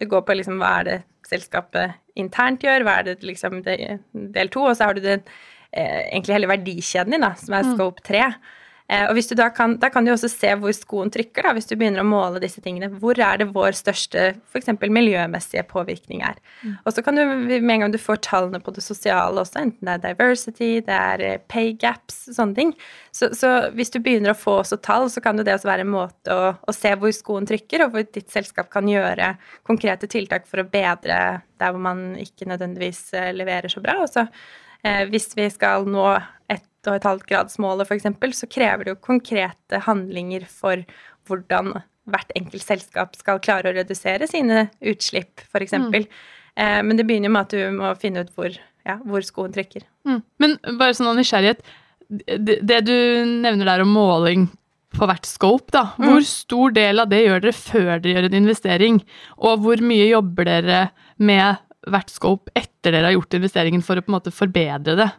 Det 0.00 0.10
går 0.10 0.24
på 0.26 0.36
liksom 0.38 0.60
hva 0.62 0.74
er 0.80 0.88
det 0.88 0.98
selskapet 1.28 1.98
internt 2.18 2.64
gjør, 2.64 2.86
hva 2.86 2.98
er 3.00 3.10
det 3.10 3.18
liksom 3.26 3.60
del 3.64 4.52
2, 4.52 4.64
og 4.64 4.76
så 4.76 4.88
har 4.88 4.96
du 4.96 5.02
den, 5.04 5.24
eh, 5.72 6.08
egentlig 6.08 6.38
hele 6.38 6.50
verdikjeden 6.50 7.14
din, 7.14 7.26
da, 7.26 7.34
som 7.38 7.54
er 7.54 7.66
mm. 7.66 7.74
scope 7.76 8.04
3. 8.08 8.24
Eh, 8.24 8.38
og 8.88 9.18
hvis 9.18 9.28
du 9.28 9.34
da 9.36 9.50
kan, 9.52 9.74
da 9.76 9.90
kan 9.92 10.06
du 10.06 10.14
også 10.14 10.30
se 10.32 10.52
hvor 10.56 10.72
skoen 10.72 11.10
trykker, 11.12 11.44
da, 11.44 11.52
hvis 11.56 11.68
du 11.68 11.74
begynner 11.76 12.00
å 12.00 12.08
måle 12.08 12.40
disse 12.40 12.62
tingene. 12.64 12.88
Hvor 13.02 13.18
er 13.20 13.40
det 13.40 13.50
vår 13.52 13.76
største 13.76 14.30
f.eks. 14.48 14.70
miljømessige 14.80 15.64
påvirkning 15.68 16.22
er. 16.24 16.38
Mm. 16.62 16.78
Og 16.82 16.94
så 16.96 17.04
kan 17.04 17.18
du, 17.18 17.24
med 17.26 17.74
en 17.74 17.84
gang 17.84 17.92
du 17.92 18.00
får 18.00 18.22
tallene 18.24 18.60
på 18.64 18.72
det 18.72 18.84
sosiale 18.86 19.42
også, 19.42 19.60
enten 19.60 19.88
det 19.88 19.96
er 19.98 20.04
diversity, 20.06 20.70
det 20.86 20.96
er 20.96 21.24
eh, 21.26 21.42
pay 21.52 21.74
gaps, 21.80 22.24
sånne 22.36 22.56
ting, 22.56 22.72
så, 23.14 23.30
så 23.36 23.52
hvis 23.76 23.92
du 23.92 24.00
begynner 24.04 24.32
å 24.32 24.38
få 24.38 24.58
også 24.62 24.78
tall, 24.84 25.08
så 25.12 25.22
kan 25.24 25.38
det 25.40 25.52
også 25.52 25.68
være 25.68 25.84
en 25.86 25.92
måte 25.92 26.34
å, 26.34 26.52
å, 26.56 26.74
se 26.76 26.92
hvor 26.98 27.12
skoen 27.14 27.48
trykker, 27.48 27.84
og 27.84 27.94
hvor 27.94 28.06
ditt 28.06 28.30
selskap 28.32 28.70
kan 28.72 28.88
gjøre 28.88 29.34
konkrete 29.68 30.10
tiltak 30.10 30.48
for 30.48 30.62
å 30.62 30.68
bedre 30.68 31.18
der 31.58 31.74
hvor 31.74 31.82
man 31.82 32.12
ikke 32.22 32.48
nødvendigvis 32.48 33.08
eh, 33.18 33.32
leverer 33.36 33.72
så 33.72 33.82
bra. 33.84 33.98
Og 34.04 34.10
så 34.12 34.26
eh, 34.28 35.04
hvis 35.10 35.32
vi 35.38 35.48
skal 35.52 35.88
nå 35.90 36.06
et 36.48 36.67
1,5-gradsmålet 36.86 37.88
f.eks., 37.88 38.38
så 38.38 38.48
krever 38.50 38.84
det 38.84 38.94
jo 38.94 39.04
konkrete 39.04 39.82
handlinger 39.86 40.46
for 40.50 40.84
hvordan 41.28 41.78
hvert 42.08 42.32
enkelt 42.38 42.64
selskap 42.64 43.16
skal 43.18 43.40
klare 43.44 43.70
å 43.70 43.76
redusere 43.76 44.28
sine 44.30 44.68
utslipp, 44.80 45.44
f.eks. 45.48 45.76
Mm. 45.76 45.96
Eh, 45.98 46.78
men 46.84 46.96
det 46.98 47.06
begynner 47.08 47.32
med 47.32 47.46
at 47.46 47.56
du 47.56 47.76
må 47.76 47.92
finne 48.00 48.24
ut 48.24 48.32
hvor, 48.36 48.54
ja, 48.86 48.96
hvor 49.04 49.24
skoen 49.26 49.52
trykker. 49.54 49.84
Mm. 50.08 50.22
Men 50.40 50.56
bare 50.80 50.96
sånn 50.96 51.10
av 51.10 51.18
nysgjerrighet, 51.18 51.62
det, 52.08 52.60
det, 52.64 52.80
du 52.88 52.96
nevner 53.44 53.68
der 53.68 53.84
om 53.84 53.92
måling 53.92 54.48
på 54.96 55.04
hvert 55.08 55.28
scope, 55.28 55.68
da. 55.74 55.90
Mm. 55.98 56.06
Hvor 56.08 56.24
stor 56.26 56.72
del 56.76 57.02
av 57.02 57.10
det 57.10 57.20
gjør 57.26 57.42
dere 57.44 57.56
før 57.56 57.90
dere 58.00 58.14
gjør 58.14 58.28
en 58.30 58.38
investering? 58.40 59.02
Og 59.44 59.64
hvor 59.64 59.82
mye 59.84 60.08
jobber 60.08 60.48
dere 60.48 60.80
med 61.20 61.60
hvert 61.88 62.10
scope 62.10 62.52
etter 62.56 62.94
dere 62.94 63.10
har 63.10 63.18
gjort 63.18 63.36
investeringen 63.36 63.84
for 63.84 64.00
å 64.00 64.04
på 64.04 64.10
en 64.10 64.16
måte 64.16 64.34
forbedre 64.34 64.96
det? 64.98 65.10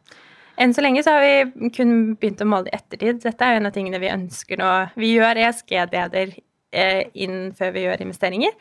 Enn 0.60 0.74
så 0.76 0.84
lenge 0.84 1.04
så 1.06 1.16
har 1.16 1.24
vi 1.24 1.70
kun 1.72 1.94
begynt 2.20 2.42
å 2.44 2.48
måle 2.50 2.68
i 2.68 2.76
ettertid. 2.76 3.22
Dette 3.24 3.46
er 3.46 3.56
jo 3.56 3.62
en 3.62 3.70
av 3.70 3.76
tingene 3.76 4.02
vi 4.02 4.12
ønsker 4.12 4.60
nå. 4.60 4.72
Vi 5.00 5.14
gjør 5.14 5.40
ESG-DD-er 5.46 6.34
eh, 6.76 7.04
inn 7.24 7.54
før 7.56 7.72
vi 7.78 7.86
gjør 7.86 8.04
investeringer. 8.04 8.58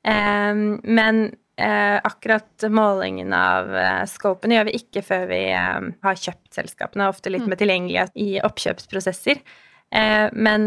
Eh, 0.00 0.54
men 0.56 1.20
eh, 1.60 1.98
akkurat 2.00 2.66
målingen 2.72 3.36
av 3.36 3.68
eh, 3.76 4.02
scopene 4.08 4.56
gjør 4.56 4.70
vi 4.70 4.80
ikke 4.80 5.04
før 5.04 5.28
vi 5.28 5.42
har 5.52 6.24
kjøpt 6.24 6.56
selskapene. 6.56 7.10
Ofte 7.12 7.32
litt 7.34 7.44
mm. 7.44 7.52
med 7.52 7.60
tilgjengelighet 7.60 8.16
i 8.16 8.30
oppkjøpsprosesser. 8.46 9.44
Eh, 9.92 10.26
men, 10.32 10.66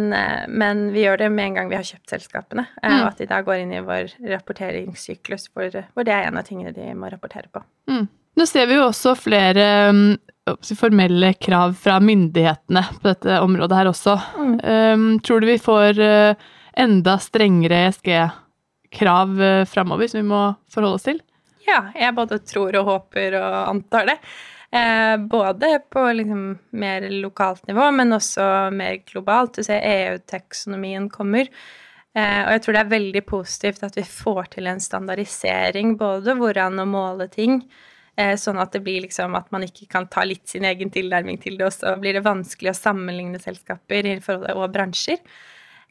men, 0.53 0.87
vi 0.93 1.07
gjør 1.07 1.23
det 1.23 1.33
med 1.33 1.49
en 1.49 1.59
gang 1.59 1.73
vi 1.73 1.79
har 1.79 1.91
kjøpt 1.95 2.13
selskapene. 2.13 2.69
Mm. 2.83 2.93
Og 2.99 3.09
at 3.09 3.25
de 3.25 3.31
da 3.33 3.41
går 3.41 3.65
inn 3.65 3.73
i 3.73 3.81
vår 3.89 4.13
rapporteringssyklus, 4.35 5.49
hvor, 5.49 5.73
hvor, 5.73 6.05
det 6.05 6.13
er 6.13 6.29
en 6.29 6.37
av 6.37 6.45
tingene 6.45 6.77
de 6.77 6.93
må 6.93 7.09
rapportere 7.09 7.49
på. 7.49 7.65
Mm. 7.89 8.05
Nå 8.37 8.45
ser 8.47 8.69
vi 8.69 8.77
jo 8.77 8.85
også 8.87 9.17
flere 9.19 9.65
mm, 9.91 10.28
formelle 10.77 11.33
krav 11.41 11.73
fra 11.79 11.99
myndighetene 12.03 12.83
på 12.99 13.07
dette 13.09 13.39
området 13.43 13.79
her 13.79 13.89
også. 13.91 14.17
Mm. 14.37 14.53
Um, 14.59 15.07
tror 15.25 15.41
du 15.41 15.49
vi 15.49 15.57
får 15.61 15.99
uh, 16.01 16.51
enda 16.79 17.17
strengere 17.21 17.85
ESG-krav 17.87 19.35
uh, 19.41 19.65
framover 19.69 20.11
som 20.11 20.21
vi 20.21 20.29
må 20.29 20.43
forholde 20.71 21.01
oss 21.01 21.09
til? 21.09 21.19
Ja, 21.67 21.83
jeg 21.93 22.15
både 22.17 22.39
tror 22.47 22.77
og 22.79 22.87
håper 22.89 23.35
og 23.41 23.59
antar 23.69 24.09
det. 24.09 24.17
Eh, 24.71 25.17
både 25.17 25.79
på 25.89 26.11
liksom 26.13 26.57
mer 26.69 27.09
lokalt 27.09 27.67
nivå, 27.67 27.91
men 27.91 28.13
også 28.13 28.69
mer 28.71 29.01
globalt. 29.05 29.55
Du 29.55 29.63
ser 29.63 29.81
EU-teksonomien 29.81 31.09
kommer. 31.09 31.49
Eh, 32.15 32.41
og 32.45 32.51
jeg 32.53 32.63
tror 32.63 32.75
det 32.75 32.83
er 32.83 32.93
veldig 32.93 33.23
positivt 33.25 33.85
at 33.85 33.97
vi 33.97 34.05
får 34.05 34.53
til 34.55 34.69
en 34.69 34.81
standardisering, 34.81 35.95
både 35.97 36.37
hvordan 36.37 36.81
å 36.81 36.87
måle 36.89 37.29
ting, 37.33 37.61
eh, 37.61 37.95
sånn 38.41 38.59
at 38.59 38.73
det 38.75 38.81
blir 38.85 39.03
liksom 39.05 39.35
at 39.37 39.47
man 39.53 39.63
ikke 39.65 39.87
kan 39.91 40.07
ta 40.11 40.25
litt 40.27 40.49
sin 40.49 40.67
egen 40.67 40.91
tilnærming 40.93 41.39
til 41.41 41.57
det, 41.59 41.69
og 41.69 41.75
så 41.75 41.95
blir 42.01 42.17
det 42.17 42.25
vanskelig 42.25 42.73
å 42.73 42.77
sammenligne 42.77 43.39
selskaper 43.41 44.09
og 44.55 44.65
bransjer. 44.73 45.21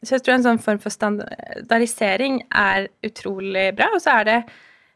Så 0.03 0.15
jeg 0.15 0.23
tror 0.23 0.37
en 0.37 0.45
sånn 0.45 0.63
form 0.63 0.79
for 0.79 0.93
standardisering 0.93 2.43
er 2.55 2.87
utrolig 3.03 3.69
bra. 3.75 3.89
Og 3.95 4.03
så 4.03 4.21
er 4.21 4.29
det, 4.29 4.37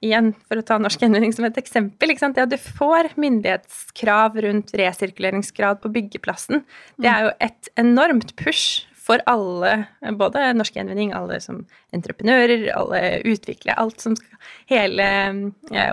igjen 0.03 0.31
for 0.47 0.59
å 0.59 0.65
ta 0.67 0.77
norsk 0.79 1.03
gjenvinning 1.03 1.33
som 1.35 1.47
et 1.47 1.59
eksempel, 1.59 2.13
det 2.13 2.45
at 2.45 2.51
du 2.51 2.59
får 2.59 3.13
myndighetskrav 3.19 4.39
rundt 4.45 4.73
resirkuleringsgrad 4.79 5.81
på 5.83 5.91
byggeplassen, 5.95 6.63
det 6.99 7.11
er 7.11 7.27
jo 7.27 7.35
et 7.43 7.69
enormt 7.79 8.35
push 8.39 8.83
for 9.03 9.19
alle, 9.27 9.71
både 10.15 10.45
norsk 10.55 10.77
gjenvinning, 10.77 11.11
alle 11.15 11.39
som 11.43 11.63
entreprenører, 11.95 12.69
alle 12.71 13.01
utviklere, 13.27 13.75
alt 13.79 14.03
som 14.03 14.15
skal 14.19 14.29
Hele 14.67 15.05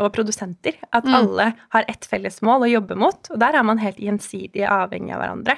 Og 0.01 0.09
produsenter. 0.15 0.77
At 0.95 1.07
mm. 1.07 1.15
alle 1.15 1.47
har 1.75 1.87
ett 1.91 2.07
felles 2.07 2.41
mål 2.47 2.67
å 2.67 2.71
jobbe 2.71 2.97
mot. 2.99 3.31
Og 3.31 3.39
der 3.43 3.57
er 3.59 3.67
man 3.67 3.83
helt 3.83 3.99
gjensidig 4.03 4.65
avhengig 4.67 5.15
av 5.15 5.23
hverandre. 5.23 5.57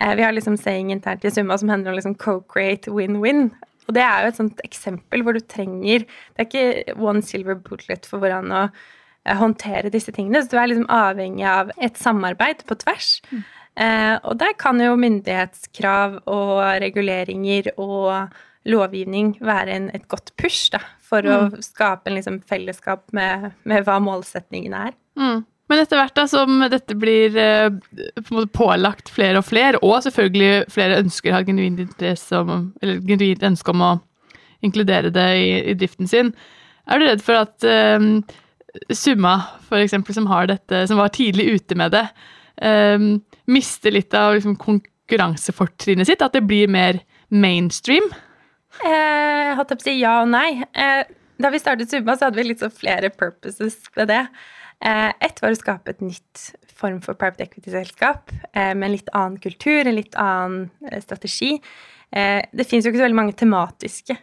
Eh, 0.00 0.14
vi 0.18 0.22
har 0.22 0.34
liksom 0.34 0.56
saying 0.58 0.90
internt 0.92 1.24
i 1.24 1.30
Summa 1.30 1.58
som 1.58 1.70
handler 1.70 1.92
om 1.92 1.98
liksom 1.98 2.16
co-create 2.18 2.90
win-win. 2.90 3.50
Og 3.86 3.94
det 3.94 4.02
er 4.02 4.24
jo 4.24 4.32
et 4.32 4.40
sånt 4.40 4.62
eksempel 4.64 5.22
hvor 5.22 5.36
du 5.36 5.42
trenger 5.44 6.06
Det 6.06 6.40
er 6.40 6.48
ikke 6.48 6.96
one 6.96 7.22
silver 7.22 7.58
bullet 7.60 8.06
for 8.08 8.22
hvordan 8.22 8.50
å 8.54 8.62
eh, 8.64 9.36
håndtere 9.38 9.92
disse 9.94 10.14
tingene. 10.14 10.42
Så 10.42 10.54
du 10.54 10.58
er 10.60 10.70
liksom 10.72 10.90
avhengig 10.92 11.46
av 11.48 11.74
et 11.78 12.00
samarbeid 12.00 12.64
på 12.68 12.78
tvers. 12.82 13.18
Mm. 13.30 13.44
Eh, 13.74 14.16
og 14.22 14.36
der 14.38 14.54
kan 14.58 14.78
jo 14.82 14.94
myndighetskrav 14.98 16.20
og 16.30 16.58
reguleringer 16.82 17.72
og 17.74 18.28
lovgivning 18.70 19.34
være 19.44 19.74
en, 19.74 19.88
et 19.96 20.06
godt 20.08 20.32
push 20.40 20.70
da, 20.72 20.80
for 21.04 21.26
mm. 21.26 21.56
å 21.58 21.64
skape 21.64 22.08
en 22.08 22.16
liksom 22.18 22.38
fellesskap 22.48 23.10
med, 23.16 23.50
med 23.68 23.84
hva 23.86 23.98
målsetningen 24.02 24.76
er. 24.78 24.94
Mm. 25.18 25.42
Men 25.72 25.80
etter 25.80 25.96
hvert 25.96 26.16
da, 26.16 26.26
som 26.28 26.60
dette 26.70 26.96
blir 27.00 27.36
eh, 27.40 27.68
på 28.28 28.46
pålagt 28.52 29.08
flere 29.12 29.40
og 29.40 29.46
flere, 29.48 29.80
og 29.80 30.02
selvfølgelig 30.04 30.66
flere 30.72 31.00
ønsker 31.00 31.34
har 31.34 31.46
genuint 31.48 31.80
interesse 31.86 32.40
om, 32.40 32.68
eller 32.84 33.00
genuint 33.08 33.46
ønske 33.48 33.72
om 33.72 33.84
å 33.84 33.92
inkludere 34.64 35.12
det 35.12 35.28
i, 35.40 35.48
i, 35.72 35.76
driften 35.76 36.08
sin, 36.08 36.32
er 36.84 37.00
du 37.00 37.08
redd 37.08 37.24
for 37.24 37.42
at 37.42 37.68
eh, 37.68 38.10
Summa, 38.90 39.36
for 39.68 39.78
eksempel, 39.78 40.16
som 40.16 40.26
har 40.26 40.48
dette, 40.50 40.84
som 40.90 40.98
var 40.98 41.12
tidlig 41.14 41.46
ute 41.56 41.76
med 41.78 41.94
det, 41.94 42.04
eh, 42.60 43.10
mister 43.50 43.94
litt 43.94 44.14
av 44.16 44.34
liksom, 44.36 44.56
konkurransefortrinnet 44.60 46.08
sitt? 46.08 46.24
At 46.24 46.36
det 46.36 46.44
blir 46.48 46.70
mer 46.70 47.02
mainstream? 47.28 48.06
Eh, 48.82 48.90
jeg 48.90 49.54
holdt 49.58 49.74
på 49.74 49.80
å 49.82 49.86
si 49.86 49.96
ja 50.00 50.18
og 50.22 50.32
nei. 50.32 50.64
Eh, 50.72 51.04
da 51.40 51.50
vi 51.50 51.60
startet 51.62 51.90
Summa, 51.90 52.16
så 52.16 52.28
hadde 52.28 52.40
vi 52.40 52.48
litt 52.50 52.62
flere 52.76 53.10
purposes 53.10 53.80
ved 53.96 54.10
det. 54.12 54.26
Eh, 54.84 55.10
ett 55.24 55.40
var 55.42 55.54
å 55.54 55.58
skape 55.58 55.94
et 55.94 56.04
nytt 56.04 56.50
form 56.74 57.00
for 57.02 57.16
private 57.18 57.46
equity-selskap 57.46 58.32
eh, 58.52 58.72
med 58.74 58.88
en 58.88 58.94
litt 58.96 59.10
annen 59.14 59.38
kultur, 59.42 59.86
en 59.86 59.98
litt 59.98 60.16
annen 60.20 60.70
eh, 60.90 61.00
strategi. 61.02 61.56
Det 62.14 62.66
fins 62.68 62.84
jo 62.84 62.92
ikke 62.92 63.00
så 63.00 63.06
veldig 63.08 63.18
mange 63.18 63.34
tematiske 63.34 64.14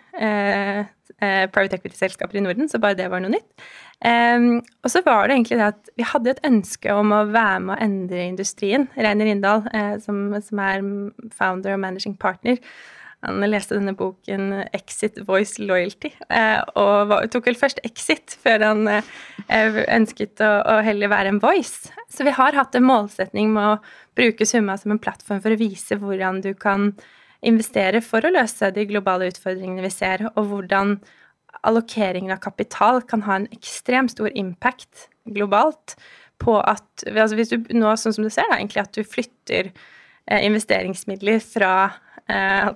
private 1.52 1.76
equity-selskaper 1.76 2.40
i 2.40 2.44
Norden, 2.46 2.70
så 2.72 2.80
bare 2.80 2.96
det 2.96 3.10
var 3.12 3.20
noe 3.20 3.34
nytt. 3.34 3.66
Og 4.08 4.88
så 4.94 5.02
var 5.04 5.28
det 5.28 5.36
egentlig 5.36 5.58
det 5.60 5.68
at 5.74 5.92
vi 6.00 6.08
hadde 6.08 6.32
et 6.32 6.40
ønske 6.48 6.96
om 6.96 7.12
å 7.12 7.26
være 7.34 7.60
med 7.66 7.76
å 7.76 7.84
endre 7.84 8.24
industrien. 8.30 8.88
Reiner 8.96 9.28
Rindal, 9.28 9.68
som, 10.06 10.24
som 10.40 10.64
er 10.64 10.88
founder 11.36 11.76
og 11.76 11.84
managing 11.84 12.16
partner, 12.22 12.64
han 13.22 13.44
leste 13.46 13.78
denne 13.78 13.94
boken 13.94 14.50
'Exit 14.74 15.20
Voice 15.28 15.62
Loyalty', 15.62 16.14
eh, 16.34 16.58
og 16.76 17.14
tok 17.30 17.52
vel 17.52 17.60
først 17.60 17.82
Exit 17.86 18.34
før 18.42 18.66
han 18.66 18.88
eh, 18.90 19.78
ønsket 19.94 20.42
å, 20.42 20.80
heller 20.82 21.12
være 21.12 21.36
en 21.36 21.42
voice. 21.42 21.92
Så 22.10 22.26
vi 22.26 22.34
har 22.34 22.58
hatt 22.58 22.76
en 22.76 22.88
målsetning 22.88 23.54
med 23.54 23.76
å 23.76 23.80
bruke 24.18 24.48
Summa 24.50 24.78
som 24.78 24.96
en 24.96 25.02
plattform 25.02 25.42
for 25.44 25.54
å 25.54 25.60
vise 25.60 26.00
hvordan 26.02 26.42
du 26.42 26.54
kan 26.58 26.96
investere 27.46 28.04
for 28.06 28.26
å 28.26 28.34
løse 28.34 28.72
de 28.76 28.86
globale 28.90 29.32
utfordringene 29.32 29.86
vi 29.86 29.94
ser, 29.94 30.28
og 30.36 30.52
hvordan 30.52 30.98
allokeringen 31.68 32.34
av 32.34 32.42
kapital 32.44 33.02
kan 33.06 33.26
ha 33.28 33.40
en 33.40 33.50
ekstremt 33.54 34.14
stor 34.14 34.32
impact 34.38 35.08
globalt 35.30 35.98
på 36.42 36.56
at 36.58 37.04
altså 37.06 37.36
Hvis 37.38 37.52
du 37.52 37.68
nå, 37.78 37.92
sånn 38.02 38.16
som 38.16 38.26
du 38.26 38.32
ser, 38.34 38.48
da, 38.50 38.58
egentlig 38.58 38.82
at 38.82 38.96
du 38.98 39.04
flytter 39.06 39.68
eh, 39.70 40.42
investeringsmidler 40.48 41.38
fra 41.44 41.74
Eh, 42.32 42.68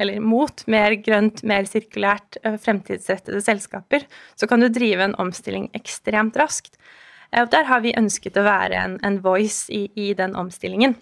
eller 0.00 0.20
mot 0.20 0.62
mer 0.66 0.96
grønt, 1.04 1.42
mer 1.46 1.66
sirkulært, 1.68 2.38
eh, 2.42 2.56
fremtidsrettede 2.58 3.42
selskaper, 3.44 4.06
så 4.34 4.48
kan 4.48 4.60
du 4.60 4.68
drive 4.68 5.04
en 5.04 5.14
omstilling 5.14 5.68
ekstremt 5.74 6.36
raskt. 6.36 6.76
Der 7.32 7.64
har 7.64 7.80
vi 7.82 7.92
ønsket 7.98 8.36
å 8.38 8.44
være 8.46 8.74
en, 8.74 8.98
en 9.04 9.18
voice 9.20 9.68
i, 9.68 9.90
i, 9.94 10.14
den 10.14 10.36
omstillingen. 10.38 10.94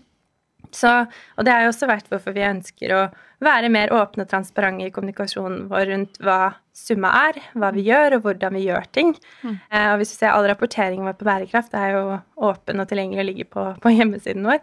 Så, 0.75 0.91
og 1.39 1.47
det 1.47 1.53
er 1.55 1.65
jo 1.65 1.71
også 1.73 1.89
vært 1.91 2.11
hvorfor 2.11 2.35
vi 2.35 2.45
ønsker 2.47 2.95
å 2.97 3.05
være 3.45 3.71
mer 3.73 3.93
åpne 3.95 4.25
og 4.25 4.31
transparente 4.31 4.87
i 4.89 4.93
kommunikasjonen 4.95 5.67
vår 5.71 5.87
rundt 5.91 6.19
hva 6.25 6.55
summa 6.75 7.13
er, 7.29 7.39
hva 7.59 7.71
vi 7.75 7.85
gjør, 7.87 8.17
og 8.17 8.27
hvordan 8.27 8.57
vi 8.57 8.65
gjør 8.67 8.89
ting. 8.97 9.13
Mm. 9.45 9.55
Eh, 9.55 9.87
og 9.93 10.01
hvis 10.01 10.15
du 10.15 10.17
ser 10.17 10.33
all 10.33 10.49
rapporteringen 10.51 11.07
vår 11.07 11.17
på 11.21 11.29
bærekraft, 11.29 11.71
det 11.75 11.83
er 11.83 11.95
jo 11.95 12.19
åpen 12.51 12.83
og 12.83 12.91
tilgjengelig 12.91 13.23
og 13.23 13.31
ligger 13.31 13.51
på, 13.55 13.69
på 13.85 13.95
hjemmesiden 13.95 14.49
vår. 14.49 14.61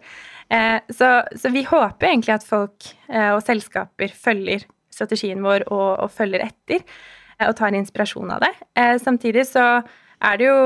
Eh, 0.51 0.77
så, 0.91 1.13
så, 1.37 1.53
vi 1.53 1.63
håper 1.69 2.11
egentlig 2.11 2.35
at 2.35 2.47
folk 2.47 2.91
eh, 3.07 3.31
og 3.31 3.41
selskaper 3.45 4.11
følger 4.11 4.67
strategien 4.91 5.43
vår 5.45 5.67
og, 5.71 5.89
og 6.03 6.11
følger 6.11 6.43
etter, 6.49 6.83
eh, 7.39 7.47
og 7.47 7.55
tar 7.59 7.77
inspirasjon 7.77 8.35
av 8.35 8.43
det. 8.43 8.53
Eh, 8.75 8.97
samtidig 9.01 9.47
så 9.49 9.67
er 10.21 10.37
det 10.37 10.45
jo 10.45 10.57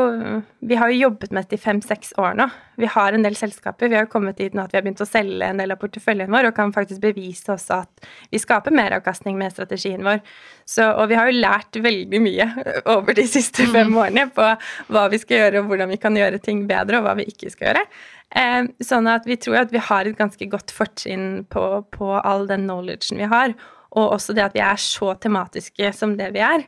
Vi 0.67 0.77
har 0.79 0.91
jo 0.91 0.99
jobbet 1.05 1.31
med 1.31 1.45
dette 1.45 1.57
i 1.57 1.61
fem-seks 1.61 2.13
år 2.19 2.35
nå. 2.39 2.47
Vi 2.81 2.87
har 2.91 3.15
en 3.15 3.23
del 3.23 3.37
selskaper. 3.39 3.87
Vi 3.87 3.95
har 3.95 4.05
jo 4.07 4.11
kommet 4.11 4.39
dit 4.41 4.53
nå 4.55 4.63
at 4.65 4.73
vi 4.73 4.79
har 4.79 4.83
begynt 4.83 5.03
å 5.03 5.07
selge 5.07 5.47
en 5.47 5.61
del 5.61 5.71
av 5.71 5.79
porteføljen 5.79 6.31
vår, 6.33 6.49
og 6.49 6.55
kan 6.57 6.73
faktisk 6.75 7.03
bevise 7.03 7.53
også 7.53 7.77
at 7.85 8.09
vi 8.33 8.41
skaper 8.41 8.73
meravkastning 8.75 9.37
med 9.39 9.53
strategien 9.53 10.03
vår. 10.03 10.19
Så, 10.67 10.89
og 10.89 11.07
vi 11.11 11.19
har 11.19 11.29
jo 11.29 11.37
lært 11.37 11.79
veldig 11.85 12.21
mye 12.23 12.49
over 12.95 13.15
de 13.15 13.27
siste 13.29 13.67
fem 13.69 13.93
mm. 13.93 13.99
årene 14.01 14.25
på 14.35 14.49
hva 14.91 15.05
vi 15.13 15.21
skal 15.21 15.43
gjøre, 15.43 15.61
og 15.61 15.71
hvordan 15.71 15.93
vi 15.93 16.01
kan 16.01 16.19
gjøre 16.19 16.41
ting 16.43 16.65
bedre, 16.67 16.99
og 16.99 17.07
hva 17.07 17.15
vi 17.21 17.29
ikke 17.31 17.53
skal 17.53 17.69
gjøre. 17.69 17.85
Eh, 18.41 18.71
sånn 18.83 19.07
at 19.07 19.29
vi 19.29 19.37
tror 19.39 19.61
at 19.61 19.71
vi 19.71 19.83
har 19.91 20.09
et 20.09 20.17
ganske 20.17 20.49
godt 20.51 20.73
fortrinn 20.75 21.45
på, 21.53 21.85
på 21.95 22.11
all 22.17 22.49
den 22.49 22.65
knowledgen 22.67 23.21
vi 23.21 23.29
har, 23.31 23.55
og 23.95 24.17
også 24.17 24.35
det 24.35 24.49
at 24.49 24.57
vi 24.57 24.65
er 24.65 24.81
så 24.81 25.13
tematiske 25.21 25.93
som 25.95 26.17
det 26.19 26.33
vi 26.35 26.43
er. 26.43 26.65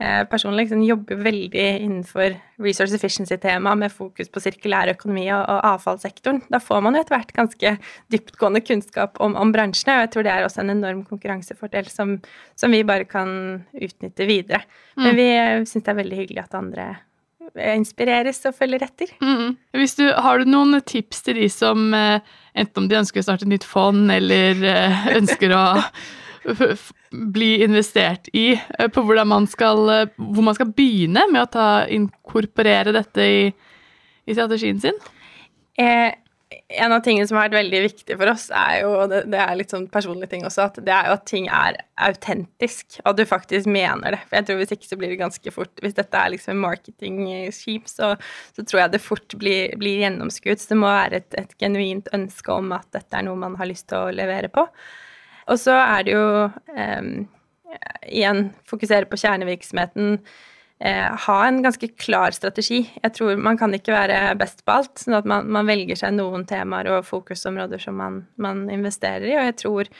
Eh, 0.00 0.22
personlig 0.24 0.64
liksom, 0.64 0.82
jobber 0.88 1.18
veldig 1.20 1.64
innenfor 1.84 2.32
resource 2.64 2.96
efficiency-tema 2.96 3.74
med 3.76 3.92
fokus 3.92 4.30
på 4.32 4.40
sirkulær 4.40 4.88
økonomi 4.94 5.26
og, 5.28 5.42
og, 5.42 5.58
avfallssektoren. 5.74 6.40
Da 6.48 6.56
får 6.62 6.80
man 6.86 6.96
jo 6.96 7.02
etter 7.02 7.18
hvert 7.18 7.34
ganske 7.36 7.74
dyptgående 8.14 8.62
kunnskap 8.64 9.20
om, 9.20 9.36
om, 9.36 9.52
bransjene, 9.52 9.98
og 9.98 10.06
jeg 10.06 10.12
tror 10.14 10.24
det 10.24 10.32
er 10.32 10.46
også 10.46 10.62
en 10.64 10.72
enorm 10.72 11.04
konkurransefordel 11.04 11.92
som, 11.92 12.16
som 12.56 12.72
vi 12.72 12.80
bare 12.88 13.04
kan 13.04 13.30
utnytte 13.76 14.28
videre. 14.30 14.62
Mm. 14.96 15.04
Men 15.04 15.20
vi 15.20 15.28
syns 15.68 15.84
det 15.84 15.92
er 15.92 16.00
veldig 16.00 16.20
hyggelig 16.22 16.44
at 16.46 16.56
andre 16.56 16.88
inspireres 17.76 18.40
og 18.48 18.56
følger 18.56 18.86
etter. 18.86 19.12
Mm. 19.20 19.56
Du, 19.74 20.06
har 20.08 20.40
du 20.40 20.48
noen 20.48 20.80
tips 20.80 21.26
til 21.26 21.42
de 21.42 21.48
som 21.52 21.92
eh, 21.96 22.24
enten 22.56 22.84
om 22.84 22.88
de 22.88 22.98
ønsker 23.02 23.20
å 23.20 23.26
starte 23.26 23.44
et 23.44 23.52
nytt 23.52 23.68
fond, 23.68 24.08
eller 24.12 24.64
eh, 24.64 25.10
ønsker 25.18 25.52
å 25.52 25.64
bli 27.10 27.50
investert 27.64 28.28
i, 28.32 28.52
eh, 28.78 28.88
på 28.88 29.04
man 29.24 29.46
skal, 29.46 29.90
eh, 29.90 30.06
hvor 30.16 30.42
man 30.46 30.54
skal 30.54 30.72
begynne 30.72 31.26
med 31.30 31.42
å 31.42 31.50
ta, 31.50 31.68
inkorporere 31.86 32.92
dette 32.92 33.20
i, 33.20 33.52
i 34.26 34.34
strategien 34.34 34.80
sin? 34.80 34.98
Eh, 35.78 36.14
en 36.50 36.92
av 36.92 37.02
tingene 37.02 37.26
som 37.28 37.36
har 37.38 37.48
vært 37.48 37.60
veldig 37.60 37.80
viktig 37.84 38.16
for 38.18 38.30
oss, 38.30 38.48
er 38.54 38.80
jo, 38.82 38.90
det, 39.10 39.20
det 39.30 39.38
er 39.42 39.58
litt 39.58 39.70
sånn 39.70 39.86
personlig 39.90 40.30
ting 40.30 40.42
også, 40.46 40.66
at 40.66 40.80
det 40.86 40.94
er 40.94 41.10
jo 41.10 41.14
at 41.14 41.26
ting 41.30 41.46
er 41.50 41.78
autentisk, 42.08 42.96
og 43.04 43.12
at 43.12 43.20
du 43.20 43.24
faktisk 43.28 43.70
mener 43.70 44.16
det. 44.16 44.22
For 44.26 44.38
jeg 44.38 44.48
tror 44.48 44.58
hvis 44.60 44.74
ikke 44.74 44.88
så 44.90 44.98
blir 44.98 45.12
det 45.12 45.20
ganske 45.20 45.52
fort 45.54 45.82
Hvis 45.82 45.98
dette 45.98 46.18
er 46.18 46.32
liksom 46.34 46.62
marketing-skip, 46.62 47.90
så, 47.90 48.14
så, 48.56 48.64
tror 48.64 48.84
jeg 48.84 48.94
det 48.94 49.02
fort 49.04 49.38
blir, 49.38 49.76
blir 49.78 50.02
gjennomskuet. 50.04 50.62
Så 50.62 50.72
det 50.72 50.80
må 50.80 50.90
være 50.90 51.22
et, 51.22 51.38
et 51.38 51.54
genuint 51.60 52.10
ønske 52.16 52.54
om 52.56 52.74
at 52.74 52.88
dette 52.96 53.18
er 53.18 53.26
noe 53.26 53.38
man 53.38 53.58
har 53.60 53.70
lyst 53.70 53.90
til 53.92 54.00
å 54.00 54.14
levere 54.14 54.50
på. 54.50 54.66
Og 55.50 55.58
så 55.58 55.74
er 55.74 56.06
det 56.06 56.14
jo 56.14 56.26
um, 56.46 57.10
igjen 58.06 58.48
fokusere 58.70 59.08
på 59.10 59.18
kjernevirksomheten. 59.20 60.20
Eh, 60.80 61.16
ha 61.26 61.38
en 61.44 61.60
ganske 61.62 61.90
klar 62.00 62.32
strategi. 62.32 62.80
Jeg 63.02 63.12
tror 63.16 63.36
man 63.36 63.58
kan 63.60 63.74
ikke 63.76 63.92
være 63.92 64.20
best 64.40 64.64
på 64.64 64.78
alt. 64.78 64.94
sånn 65.02 65.18
at 65.18 65.28
man, 65.28 65.50
man 65.52 65.68
velger 65.68 65.98
seg 65.98 66.14
noen 66.16 66.46
temaer 66.48 66.88
og 66.94 67.08
fokusområder 67.08 67.82
som 67.82 67.98
man, 68.00 68.22
man, 68.40 68.64
investerer 68.72 69.28
i. 69.28 69.36
Og 69.36 69.50
jeg 69.50 69.58
tror 69.60 69.90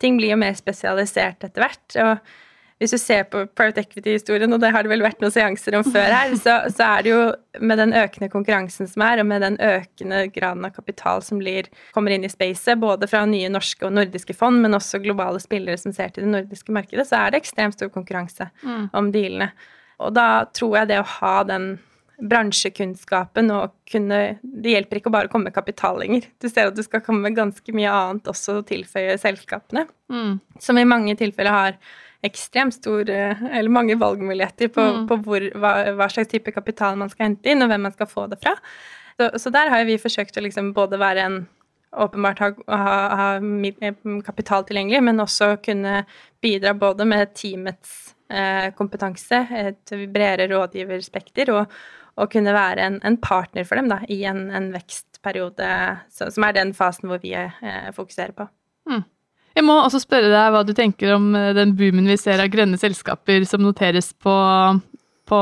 ting 0.00 0.16
blir 0.16 0.32
jo 0.32 0.40
mer 0.40 0.56
spesialisert 0.56 1.44
etter 1.44 1.66
hvert. 1.66 1.98
og 2.00 2.38
hvis 2.80 2.94
du 2.94 2.96
ser 2.96 3.26
på 3.28 3.42
private 3.58 3.82
equity-historien, 3.84 4.52
og 4.56 4.60
det 4.62 4.70
har 4.72 4.84
det 4.84 4.88
vel 4.88 5.02
vært 5.04 5.20
noen 5.20 5.34
seanser 5.34 5.74
om 5.76 5.84
før 5.84 6.14
her, 6.14 6.30
så, 6.40 6.54
så, 6.72 6.86
er 6.86 7.04
det 7.04 7.10
jo 7.12 7.18
med 7.60 7.76
den 7.76 7.92
økende 7.92 8.30
konkurransen 8.32 8.88
som 8.88 9.04
er, 9.04 9.20
og 9.20 9.28
med 9.28 9.44
den 9.44 9.58
økende 9.60 10.22
graden 10.32 10.64
av 10.64 10.72
kapital 10.72 11.20
som 11.24 11.42
blir, 11.42 11.68
kommer 11.92 12.14
inn 12.16 12.24
i 12.24 12.32
spacet, 12.32 12.80
både 12.80 13.08
fra 13.10 13.26
nye 13.28 13.50
norske 13.52 13.84
og 13.84 13.92
nordiske 13.98 14.36
fond, 14.38 14.62
men 14.64 14.78
også 14.78 15.02
globale 15.04 15.42
spillere 15.44 15.76
som 15.80 15.92
ser 15.92 16.14
til 16.14 16.24
det 16.24 16.32
nordiske 16.32 16.72
markedet, 16.72 17.04
så 17.10 17.20
er 17.20 17.34
det 17.34 17.42
ekstremt 17.42 17.76
stor 17.76 17.92
konkurranse 17.92 18.48
mm. 18.64 18.88
om 18.96 19.12
dealene. 19.12 19.52
Og 20.00 20.16
da 20.16 20.46
tror 20.56 20.80
jeg 20.80 20.92
det 20.94 21.02
å 21.02 21.08
ha 21.18 21.36
den 21.44 21.74
bransjekunnskapen 22.20 23.50
og 23.54 23.74
kunne 23.90 24.20
Det 24.42 24.74
hjelper 24.74 25.00
ikke 25.00 25.10
å 25.10 25.14
bare 25.14 25.30
komme 25.32 25.48
med 25.48 25.56
kapital 25.56 25.98
lenger. 26.00 26.26
Du 26.42 26.48
ser 26.48 26.70
at 26.70 26.76
du 26.76 26.82
skal 26.84 27.02
komme 27.04 27.24
med 27.24 27.38
ganske 27.38 27.74
mye 27.76 27.90
annet 27.90 28.30
også 28.30 28.60
å 28.60 28.66
tilføye 28.66 29.16
selskapene, 29.20 29.86
mm. 30.12 30.38
som 30.62 30.78
i 30.78 30.86
mange 30.88 31.16
tilfeller 31.18 31.54
har 31.54 31.78
ekstremt 32.26 32.76
stor 32.76 33.08
Eller 33.08 33.72
mange 33.72 33.96
valgmuligheter 33.96 34.68
på, 34.68 34.82
mm. 34.82 35.06
på 35.08 35.20
hvor, 35.24 35.46
hva, 35.56 35.72
hva, 35.96 36.10
slags 36.12 36.28
type 36.28 36.52
kapital 36.52 36.98
man 37.00 37.12
skal 37.12 37.30
hente 37.30 37.52
inn, 37.52 37.64
og 37.64 37.72
hvem 37.72 37.88
man 37.88 37.96
skal 37.96 38.10
få 38.10 38.26
det 38.30 38.40
fra. 38.42 38.56
Så, 39.16 39.32
så 39.40 39.54
der 39.54 39.72
har 39.72 39.88
vi 39.88 40.00
forsøkt 40.00 40.36
å 40.36 40.44
liksom 40.44 40.74
både 40.76 41.00
være 41.00 41.24
en 41.24 41.40
åpenbart 41.90 42.38
ha, 42.38 42.50
ha, 42.68 42.94
ha, 43.18 43.92
kapital 44.24 44.64
tilgjengelig, 44.66 45.02
men 45.02 45.22
også 45.22 45.56
kunne 45.64 46.04
bidra 46.42 46.74
både 46.74 47.06
med 47.08 47.34
teamets 47.34 48.12
eh, 48.12 48.19
kompetanse, 48.78 49.40
et 49.58 49.92
bredere 50.14 50.46
rådgiverspekter, 50.52 51.50
og, 51.50 51.72
og 52.20 52.30
kunne 52.30 52.54
være 52.54 52.86
en, 52.86 52.98
en, 53.06 53.16
partner 53.22 53.66
for 53.66 53.80
dem 53.80 53.88
da, 53.90 54.00
i 54.08 54.20
en, 54.28 54.44
en 54.54 54.68
vekstperiode, 54.74 55.70
så, 56.12 56.28
som 56.30 56.46
er 56.46 56.56
den 56.58 56.74
fasen 56.76 57.10
hvor 57.10 57.22
vi 57.22 57.32
eh, 57.34 57.88
fokuserer 57.96 58.36
på. 58.36 58.46
Mm. 58.90 59.02
Jeg 59.56 59.66
må 59.66 59.76
også 59.82 60.02
spørre 60.02 60.30
deg 60.30 60.52
hva 60.54 60.62
du 60.66 60.74
tenker 60.76 61.14
om 61.16 61.32
eh, 61.36 61.52
den 61.56 61.74
boomen 61.78 62.08
vi 62.10 62.18
ser 62.20 62.42
av 62.42 62.50
grønne 62.52 62.78
selskaper 62.80 63.46
som 63.48 63.64
noteres 63.64 64.12
på, 64.14 64.34
på 65.30 65.40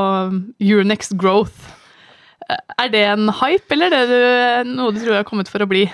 Euronext 0.57 1.17
Growth. 1.19 1.69
Eh, 2.49 2.61
er 2.85 2.93
det 2.93 3.05
en 3.11 3.33
hype, 3.41 3.69
eller 3.75 3.95
er 3.95 4.09
det 4.09 4.71
noe 4.71 4.93
du 4.95 5.01
tror 5.03 5.19
har 5.19 5.27
kommet 5.27 5.51
for 5.51 5.65
å 5.65 5.69
bli? 5.69 5.85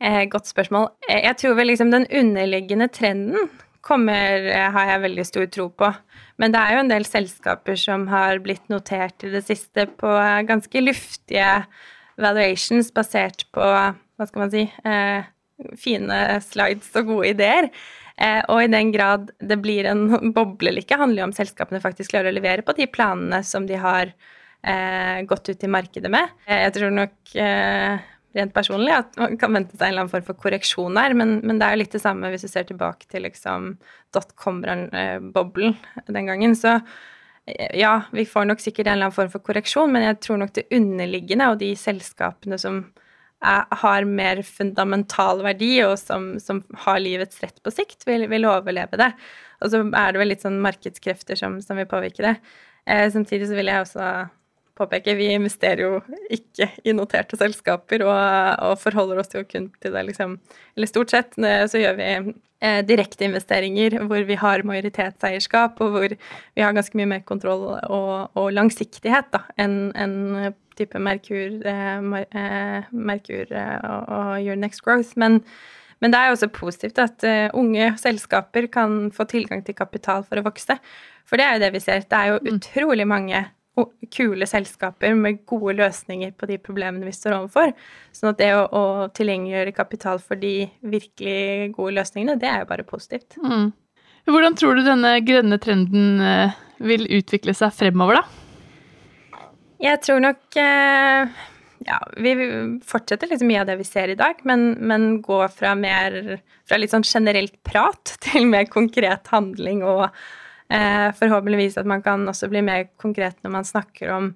Eh, 0.00 0.24
godt 0.28 0.50
spørsmål. 0.50 0.90
Eh, 1.08 1.22
jeg 1.24 1.38
tror 1.40 1.56
vel 1.56 1.70
liksom 1.72 1.92
den 1.94 2.08
underliggende 2.10 2.90
trenden 2.92 3.48
kommer, 3.86 4.50
har 4.74 4.90
jeg 4.90 5.04
veldig 5.04 5.26
stor 5.28 5.46
tro 5.54 5.68
på. 5.70 5.90
Men 6.42 6.52
det 6.52 6.60
er 6.60 6.74
jo 6.74 6.82
en 6.82 6.90
del 6.90 7.06
selskaper 7.08 7.78
som 7.80 8.08
har 8.10 8.42
blitt 8.44 8.66
notert 8.72 9.24
i 9.24 9.30
det 9.32 9.44
siste 9.46 9.86
på 10.00 10.10
ganske 10.48 10.82
luftige 10.82 11.52
valuations 12.20 12.90
basert 12.96 13.46
på, 13.54 13.62
hva 13.62 14.28
skal 14.28 14.42
man 14.42 14.52
si, 14.52 14.64
eh, 14.88 15.28
fine 15.80 16.40
slides 16.44 16.90
og 16.96 17.12
gode 17.12 17.32
ideer. 17.34 17.70
Eh, 18.16 18.40
og 18.48 18.62
i 18.64 18.70
den 18.72 18.92
grad 18.94 19.30
det 19.44 19.58
blir 19.60 19.88
en 19.90 20.06
boble 20.36 20.70
eller 20.70 20.84
ikke, 20.84 21.00
handler 21.00 21.22
jo 21.22 21.28
om 21.30 21.36
selskapene 21.36 21.82
faktisk 21.82 22.14
klarer 22.14 22.32
å 22.32 22.36
levere 22.36 22.64
på 22.64 22.76
de 22.76 22.88
planene 22.88 23.42
som 23.44 23.66
de 23.68 23.76
har 23.80 24.12
eh, 24.64 25.22
gått 25.28 25.50
ut 25.52 25.64
i 25.64 25.72
markedet 25.72 26.12
med. 26.12 26.32
Eh, 26.48 26.62
jeg 26.64 26.76
tror 26.78 26.94
nok 26.96 27.36
eh, 27.36 28.06
rent 28.36 28.54
personlig 28.54 28.94
at 28.94 29.18
man 29.20 29.36
kan 29.40 29.54
vente 29.56 29.76
seg 29.76 29.86
en 29.86 29.92
eller 29.92 30.04
annen 30.04 30.12
form 30.12 30.26
for 30.28 30.38
korreksjon 30.44 30.98
der. 30.98 31.16
men, 31.16 31.38
men 31.46 31.60
det 31.60 31.66
er 31.66 31.76
jo 31.76 31.82
litt 31.82 31.96
det 31.96 32.02
samme 32.04 32.30
hvis 32.32 32.46
du 32.46 32.52
ser 32.52 32.68
tilbake 32.68 33.08
til 33.10 33.26
liksom 33.26 33.74
dotcom-boblen 34.16 35.76
den 36.06 36.30
gangen. 36.30 36.56
Så 36.58 36.78
ja, 37.78 38.00
vi 38.12 38.26
får 38.26 38.48
nok 38.48 38.62
sikkert 38.62 38.88
en 38.88 38.96
eller 38.96 39.08
annen 39.08 39.16
form 39.16 39.32
for 39.32 39.44
korreksjon, 39.46 39.92
men 39.94 40.06
jeg 40.08 40.20
tror 40.24 40.40
nok 40.42 40.54
det 40.56 40.66
underliggende 40.74 41.50
og 41.52 41.60
de 41.60 41.72
selskapene 41.78 42.58
som 42.58 42.80
er, 43.44 43.66
har 43.82 44.06
mer 44.08 44.42
fundamental 44.46 45.42
verdi, 45.44 45.76
og 45.86 45.94
som, 46.00 46.34
som, 46.42 46.64
har 46.86 47.02
livets 47.02 47.38
rett 47.44 47.60
på 47.62 47.72
sikt, 47.74 48.02
vil, 48.08 48.26
vil, 48.32 48.48
overleve 48.50 48.98
det. 48.98 49.12
Og 49.62 49.72
så 49.72 49.82
er 49.86 50.12
det 50.12 50.20
vel 50.20 50.32
litt 50.32 50.44
sånn 50.44 50.58
markedskrefter 50.64 51.38
som, 51.38 51.60
som 51.64 51.78
vil 51.78 51.88
påvirke 51.90 52.24
det. 52.24 52.34
Eh, 52.86 53.06
samtidig 53.12 53.48
så 53.50 53.58
vil 53.58 53.70
jeg 53.70 53.84
også 53.84 54.08
påpeke, 54.76 55.16
vi 55.18 55.30
investerer 55.34 55.84
jo 55.84 56.00
ikke 56.32 56.70
i 56.84 56.94
noterte 56.96 57.38
selskaper 57.40 58.04
og, 58.06 58.18
og 58.70 58.80
forholder 58.82 59.22
oss 59.22 59.32
jo 59.34 59.44
kun 59.48 59.70
til 59.80 59.96
det, 59.96 60.04
liksom 60.10 60.36
Eller 60.76 60.90
stort 60.90 61.14
sett 61.14 61.36
så 61.36 61.80
gjør 61.80 61.96
vi 61.98 62.10
eh, 62.60 62.82
direkteinvesteringer 62.86 63.98
hvor 64.04 64.26
vi 64.28 64.36
har 64.40 64.64
majoritetseierskap, 64.68 65.80
og 65.80 65.96
hvor 65.96 66.12
vi 66.12 66.64
har 66.64 66.76
ganske 66.76 66.98
mye 66.98 67.10
mer 67.16 67.24
kontroll 67.28 67.66
og, 67.72 68.36
og 68.36 68.52
langsiktighet 68.52 69.32
da, 69.32 69.42
enn 69.60 69.90
en 69.96 70.54
type 70.76 71.00
Merkur, 71.00 71.56
eh, 71.66 72.26
eh 72.36 72.84
Merkur 72.92 73.52
eh, 73.52 73.78
og, 73.80 74.08
og 74.08 74.44
Your 74.44 74.56
Next 74.56 74.84
Growth. 74.84 75.16
Men, 75.16 75.40
men 76.00 76.12
det 76.12 76.20
er 76.20 76.30
jo 76.30 76.36
også 76.36 76.52
positivt 76.52 76.98
at 77.00 77.24
uh, 77.24 77.48
unge 77.56 77.94
selskaper 78.00 78.68
kan 78.72 79.10
få 79.12 79.24
tilgang 79.24 79.64
til 79.64 79.76
kapital 79.78 80.26
for 80.28 80.40
å 80.40 80.44
vokse. 80.44 80.76
For 81.26 81.40
det 81.40 81.46
er 81.46 81.56
jo 81.56 81.64
det 81.64 81.72
vi 81.74 81.82
ser. 81.82 82.04
Det 82.04 82.18
er 82.18 82.34
jo 82.34 82.40
mm. 82.42 82.50
utrolig 82.52 83.06
mange 83.08 83.44
kule 84.12 84.46
selskaper 84.48 85.16
med 85.18 85.42
gode 85.48 85.76
løsninger 85.80 86.32
på 86.38 86.48
de 86.48 86.58
problemene 86.62 87.08
vi 87.08 87.14
står 87.14 87.36
overfor. 87.40 87.74
Sånn 88.16 88.32
at 88.32 88.40
det 88.40 88.52
å, 88.56 88.62
å 88.66 88.84
tilgjengeliggjøre 89.16 89.74
kapital 89.76 90.22
for 90.22 90.40
de 90.40 90.68
virkelig 90.80 91.72
gode 91.76 91.96
løsningene, 91.98 92.38
det 92.40 92.48
er 92.50 92.62
jo 92.62 92.70
bare 92.70 92.86
positivt. 92.88 93.36
Mm. 93.42 93.74
Hvordan 94.26 94.56
tror 94.58 94.78
du 94.78 94.86
denne 94.86 95.12
grønne 95.22 95.58
trenden 95.62 96.22
eh, 96.24 96.56
vil 96.82 97.06
utvikle 97.18 97.54
seg 97.54 97.74
fremover, 97.76 98.22
da? 98.22 99.44
Jeg 99.86 100.00
tror 100.02 100.22
nok 100.24 100.56
eh, 100.58 101.36
ja, 101.86 101.98
vi 102.16 102.32
fortsetter 102.86 103.30
liksom 103.30 103.50
mye 103.50 103.62
av 103.62 103.68
det 103.68 103.76
vi 103.80 103.86
ser 103.86 104.10
i 104.10 104.18
dag, 104.18 104.40
men, 104.48 104.70
men 104.80 105.20
gå 105.24 105.42
fra 105.52 105.74
mer 105.78 106.38
fra 106.66 106.80
litt 106.80 106.94
sånn 106.94 107.06
generelt 107.06 107.54
prat 107.66 108.16
til 108.24 108.48
mer 108.50 108.68
konkret 108.72 109.30
handling 109.34 109.84
og 109.86 110.08
forhåpentligvis 110.66 111.76
at 111.78 111.86
man 111.86 112.00
kan 112.02 112.24
også 112.26 112.48
bli 112.50 112.58
mer 112.66 112.88
konkret 112.98 113.36
når 113.44 113.52
man 113.54 113.68
snakker 113.68 114.10
om 114.10 114.32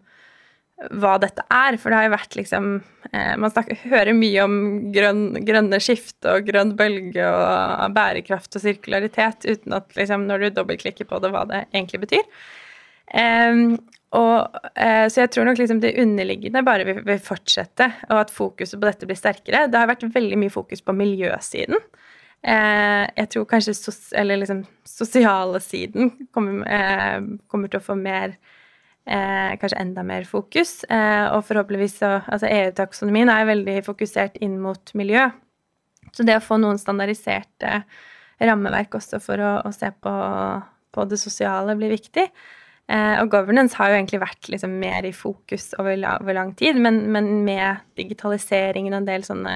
hva 0.88 1.16
dette 1.20 1.44
er. 1.52 1.76
For 1.80 1.92
det 1.92 1.98
har 1.98 2.08
jo 2.08 2.14
vært 2.14 2.36
liksom 2.38 2.70
eh, 3.12 3.34
Man 3.40 3.52
snakker, 3.52 3.78
hører 3.90 4.16
mye 4.16 4.46
om 4.46 4.56
grønn, 4.94 5.24
grønne 5.46 5.80
skift 5.82 6.26
og 6.28 6.48
grønn 6.48 6.74
bølge 6.78 7.26
og 7.28 7.94
bærekraft 7.96 8.56
og 8.56 8.64
sirkularitet 8.64 9.46
uten 9.48 9.76
at 9.76 9.96
liksom, 9.98 10.26
når 10.28 10.46
du 10.46 10.50
dobbeltklikker 10.60 11.08
på 11.10 11.22
det, 11.22 11.32
hva 11.34 11.46
det 11.50 11.64
egentlig 11.68 12.04
betyr. 12.06 12.28
Um, 13.10 13.80
og, 14.14 14.54
så 14.74 15.20
jeg 15.22 15.30
tror 15.30 15.46
nok 15.46 15.58
liksom 15.60 15.80
det 15.82 15.92
underliggende 16.02 16.64
bare 16.66 16.86
vil, 16.86 16.96
vil, 17.06 17.18
fortsette, 17.22 17.86
og 18.08 18.16
at 18.24 18.32
fokuset 18.34 18.74
på 18.74 18.88
dette 18.88 19.06
blir 19.06 19.18
sterkere. 19.18 19.68
Det 19.70 19.78
har 19.78 19.86
vært 19.90 20.02
veldig 20.10 20.38
mye 20.38 20.50
fokus 20.50 20.82
på 20.82 20.94
miljøsiden. 20.98 21.78
Eh, 22.40 23.04
jeg 23.18 23.28
tror 23.34 23.44
kanskje 23.48 23.74
sos, 23.76 23.98
liksom, 24.16 24.62
sosiale 24.88 25.60
siden 25.60 26.14
kommer, 26.32 26.64
eh, 26.64 27.18
kommer, 27.52 27.68
til 27.68 27.80
å 27.80 27.84
få 27.84 27.96
mer 28.00 28.38
eh, 29.04 29.56
Kanskje 29.60 29.80
enda 29.80 30.02
mer 30.06 30.24
fokus. 30.24 30.84
Eh, 30.84 31.26
og 31.34 31.44
forhåpentligvis 31.44 31.98
så 32.00 32.20
Altså 32.26 32.48
EU-taksonomien 32.48 33.28
er 33.28 33.48
veldig 33.48 33.76
fokusert 33.84 34.40
inn 34.40 34.58
mot 34.60 34.94
miljø. 34.94 35.28
Så 36.12 36.24
det 36.24 36.38
å 36.38 36.44
få 36.44 36.58
noen 36.60 36.78
standardiserte 36.80 37.82
rammeverk 38.40 38.94
også 38.96 39.20
for 39.22 39.40
å, 39.42 39.52
å 39.66 39.72
se 39.74 39.90
på, 39.92 40.14
på, 40.94 41.04
det 41.10 41.18
sosiale 41.20 41.76
blir 41.76 41.92
viktig. 41.92 42.26
Eh, 42.90 43.16
og 43.22 43.28
governance 43.30 43.76
har 43.78 43.92
jo 43.92 43.98
egentlig 44.00 44.18
vært 44.18 44.48
liksom 44.50 44.72
mer 44.82 45.06
i 45.06 45.12
fokus 45.14 45.68
over, 45.78 45.94
over 45.94 46.34
lang 46.34 46.48
tid, 46.58 46.78
men, 46.82 47.04
men, 47.14 47.28
med 47.46 47.84
digitaliseringen 48.00 48.96
og 48.96 49.04
en 49.04 49.06
del 49.06 49.26
sånne 49.26 49.52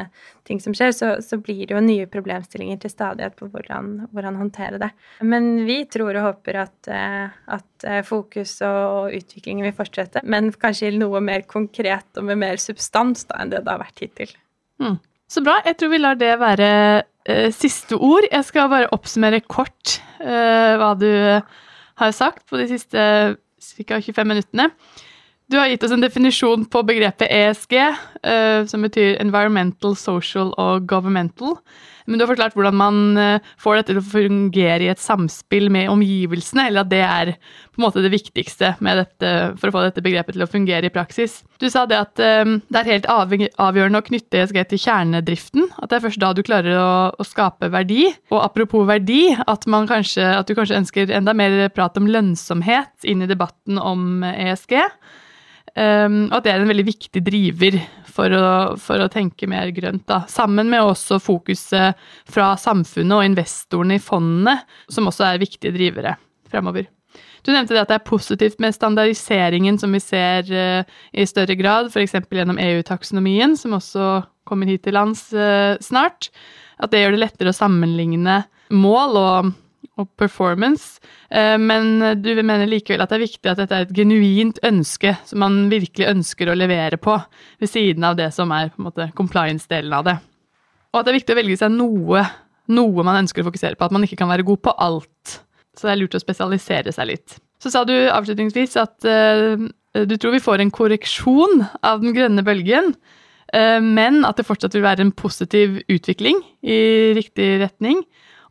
ting 0.46 0.60
som 0.62 0.76
skjer, 0.76 0.92
så, 0.94 1.08
så 1.24 1.40
blir 1.42 1.64
det 1.66 1.74
jo 1.74 1.82
nye 1.82 2.06
problemstillinger 2.10 2.78
til 2.84 2.92
stadighet 2.92 3.34
på 3.40 3.48
hvordan, 3.50 4.04
hvordan 4.14 4.38
håndtere 4.38 4.78
det. 4.84 4.92
Men 5.26 5.64
vi 5.66 5.80
tror 5.90 6.14
og 6.14 6.28
håper 6.28 6.60
at, 6.62 6.76
eh, 6.94 7.34
at 7.58 7.88
eh, 7.88 8.04
fokus 8.06 8.54
og 8.68 9.16
utviklingen 9.18 9.66
vil 9.66 9.74
fortsette, 9.74 10.22
men 10.22 10.52
kanskje 10.54 10.92
noe 10.94 11.24
mer 11.24 11.42
konkret 11.50 12.22
og 12.22 12.30
med 12.30 12.38
mer 12.44 12.62
substans 12.62 13.26
da, 13.26 13.42
enn 13.42 13.50
det 13.50 13.64
det 13.64 13.74
har 13.74 13.82
vært 13.82 14.04
hittil. 14.04 14.38
Mm. 14.78 15.00
Så 15.34 15.42
bra. 15.42 15.58
Jeg 15.66 15.80
tror 15.80 15.90
vi 15.90 16.02
lar 16.04 16.22
det 16.22 16.32
være 16.38 16.70
eh, 17.26 17.50
siste 17.50 17.98
ord. 17.98 18.30
Jeg 18.30 18.46
skal 18.46 18.70
bare 18.70 18.94
oppsummere 18.94 19.42
kort 19.42 19.98
eh, 20.22 20.74
hva 20.78 20.94
du 21.00 21.10
har 22.00 22.14
sagt 22.14 22.46
på 22.50 22.61
de 22.61 22.68
siste 22.70 23.00
ca. 23.87 24.00
25 24.00 24.28
minuttene. 24.28 24.70
Du 25.50 25.59
har 25.61 25.68
gitt 25.68 25.83
oss 25.85 25.92
en 25.92 26.02
definisjon 26.02 26.64
på 26.72 26.83
begrepet 26.88 27.28
ESG, 27.28 27.74
eh, 27.76 28.64
som 28.66 28.85
betyr 28.85 29.18
environmental, 29.20 29.96
social 29.96 30.54
og 30.61 30.87
governmental. 30.88 31.59
Men 32.04 32.18
du 32.18 32.24
har 32.24 32.30
forklart 32.32 32.56
hvordan 32.56 32.76
man 32.76 33.00
uh, 33.16 33.52
får 33.60 33.78
dette 33.78 33.94
til 33.94 34.00
å 34.00 34.06
fungere 34.06 34.86
i 34.86 34.90
et 34.92 35.00
samspill 35.00 35.70
med 35.72 35.90
omgivelsene, 35.92 36.68
eller 36.68 36.84
at 36.84 36.90
det 36.92 37.02
er 37.04 37.32
på 37.72 37.80
en 37.80 37.86
måte 37.86 38.04
det 38.04 38.12
viktigste 38.12 38.74
dette, 38.84 39.32
for 39.58 39.70
å 39.70 39.74
få 39.74 39.84
dette 39.86 40.04
begrepet 40.04 40.36
til 40.36 40.44
å 40.44 40.50
fungere 40.50 40.90
i 40.90 40.92
praksis. 40.94 41.40
Du 41.62 41.66
sa 41.72 41.86
det 41.88 41.98
at 41.98 42.22
um, 42.44 42.58
det 42.68 42.82
er 42.82 42.92
helt 42.92 43.08
avgjørende 43.10 44.02
å 44.02 44.06
knytte 44.06 44.42
ESG 44.42 44.60
til 44.70 44.82
kjernedriften. 44.84 45.68
At 45.80 45.90
det 45.90 45.98
er 45.98 46.06
først 46.06 46.22
da 46.22 46.32
du 46.36 46.44
klarer 46.46 46.78
å, 46.78 46.92
å 47.16 47.26
skape 47.26 47.72
verdi. 47.72 48.06
Og 48.34 48.40
apropos 48.44 48.86
verdi, 48.88 49.26
at, 49.34 49.66
kanskje, 49.66 50.28
at 50.36 50.48
du 50.48 50.54
kanskje 50.58 50.80
ønsker 50.82 51.12
enda 51.14 51.34
mer 51.36 51.68
prat 51.74 51.96
om 52.00 52.08
lønnsomhet 52.10 53.08
inn 53.08 53.24
i 53.24 53.30
debatten 53.30 53.80
om 53.80 54.24
ESG. 54.34 54.76
Um, 55.74 56.28
at 56.30 56.44
det 56.44 56.52
er 56.52 56.62
en 56.62 56.70
veldig 56.70 56.87
viktig 56.87 57.20
driver 57.26 57.76
for 58.14 58.30
å, 58.30 58.48
for 58.78 59.02
å 59.02 59.10
tenke 59.10 59.48
mer 59.50 59.72
grønt. 59.74 60.04
Da. 60.06 60.20
Sammen 60.30 60.70
med 60.70 60.87
også 60.87 61.18
fokuset 61.22 61.98
fra 62.30 62.52
samfunnet 62.60 63.16
og 63.16 63.26
investorene 63.26 63.98
i 63.98 64.02
fondene, 64.02 64.60
som 64.87 65.10
også 65.10 65.26
er 65.32 65.42
viktige 65.42 65.74
drivere 65.74 66.14
fremover. 66.50 66.87
Du 67.44 67.50
nevnte 67.52 67.74
det 67.74 67.82
at 67.82 67.90
det 67.90 67.98
er 67.98 68.06
positivt 68.06 68.62
med 68.62 68.76
standardiseringen 68.76 69.76
som 69.80 69.92
vi 69.92 70.00
ser 70.00 70.46
uh, 70.48 70.94
i 71.12 71.26
større 71.28 71.58
grad, 71.58 71.90
f.eks. 71.90 72.16
gjennom 72.22 72.60
EU-taksonomien, 72.62 73.58
som 73.58 73.74
også 73.76 74.22
kommer 74.48 74.70
hit 74.70 74.87
til 74.87 74.96
lands 74.96 75.26
uh, 75.34 75.74
snart. 75.82 76.30
At 76.78 76.94
det 76.94 77.02
gjør 77.02 77.16
det 77.16 77.24
lettere 77.26 77.52
å 77.52 77.56
sammenligne 77.56 78.44
mål 78.74 79.18
og, 79.20 79.52
og 80.00 80.11
performance. 80.18 81.00
Uh, 81.30 81.57
men 81.61 82.20
du 82.22 82.30
mener 82.42 82.66
likevel 82.70 83.04
at 83.04 83.12
det 83.12 83.20
er 83.20 83.26
viktig 83.26 83.50
at 83.52 83.62
dette 83.62 83.78
er 83.78 83.87
et 83.87 83.96
genuint 83.96 84.61
ønske 84.66 85.14
som 85.28 85.42
man 85.44 85.64
virkelig 85.72 86.11
ønsker 86.11 86.50
å 86.50 86.59
levere 86.59 86.98
på, 87.00 87.18
ved 87.62 87.70
siden 87.70 88.07
av 88.07 88.18
det 88.18 88.30
som 88.35 88.52
er 88.54 88.72
compliance-delen 89.18 89.94
av 89.94 90.09
det. 90.09 90.18
Og 90.94 91.00
at 91.00 91.09
det 91.09 91.14
er 91.14 91.18
viktig 91.18 91.35
å 91.35 91.40
velge 91.40 91.59
seg 91.59 91.72
noe, 91.74 92.20
noe 92.70 93.07
man 93.07 93.24
ønsker 93.24 93.42
å 93.42 93.48
fokusere 93.48 93.74
på. 93.74 93.88
At 93.88 93.94
man 93.94 94.07
ikke 94.07 94.20
kan 94.20 94.30
være 94.30 94.46
god 94.46 94.62
på 94.62 94.74
alt. 94.78 95.40
Så 95.74 95.88
det 95.88 95.94
er 95.96 96.00
lurt 96.04 96.14
å 96.14 96.22
spesialisere 96.22 96.94
seg 96.94 97.11
litt. 97.11 97.35
Så 97.59 97.72
sa 97.74 97.83
du 97.88 97.94
avslutningsvis 98.12 98.76
at 98.78 99.07
uh, 99.09 99.59
du 100.07 100.14
tror 100.20 100.37
vi 100.37 100.42
får 100.44 100.62
en 100.62 100.72
korreksjon 100.74 101.64
av 101.83 102.02
den 102.02 102.14
grønne 102.14 102.44
bølgen, 102.46 102.92
uh, 103.57 103.80
men 103.83 104.22
at 104.28 104.38
det 104.38 104.46
fortsatt 104.46 104.76
vil 104.76 104.87
være 104.87 105.07
en 105.07 105.14
positiv 105.16 105.80
utvikling 105.90 106.38
i 106.62 106.78
riktig 107.18 107.57
retning. 107.64 108.04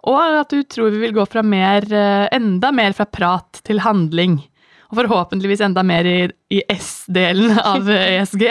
Og 0.10 0.40
at 0.42 0.52
du 0.52 0.66
tror 0.68 0.92
vi 0.92 1.06
vil 1.06 1.16
gå 1.16 1.26
fra 1.32 1.44
mer, 1.46 1.88
uh, 1.92 2.26
enda 2.36 2.74
mer 2.76 2.96
fra 2.98 3.08
prat 3.08 3.62
til 3.64 3.80
handling. 3.86 4.42
Og 4.92 5.00
forhåpentligvis 5.02 5.64
enda 5.66 5.82
mer 5.88 6.06
i, 6.06 6.20
i 6.54 6.62
S-delen 6.76 7.56
av 7.58 7.88
ESG, 7.90 8.44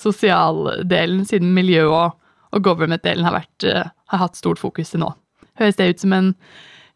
sosialdelen, 0.00 1.20
siden 1.28 1.52
miljø 1.54 1.84
og, 1.92 2.16
og 2.50 2.62
government-delen 2.64 3.28
har, 3.28 3.44
har 3.44 4.22
hatt 4.22 4.40
stort 4.40 4.58
fokus 4.58 4.94
til 4.94 5.04
nå. 5.04 5.10
Høres 5.60 5.76
det 5.78 5.90
ut 5.92 6.02
som 6.02 6.16
en 6.16 6.32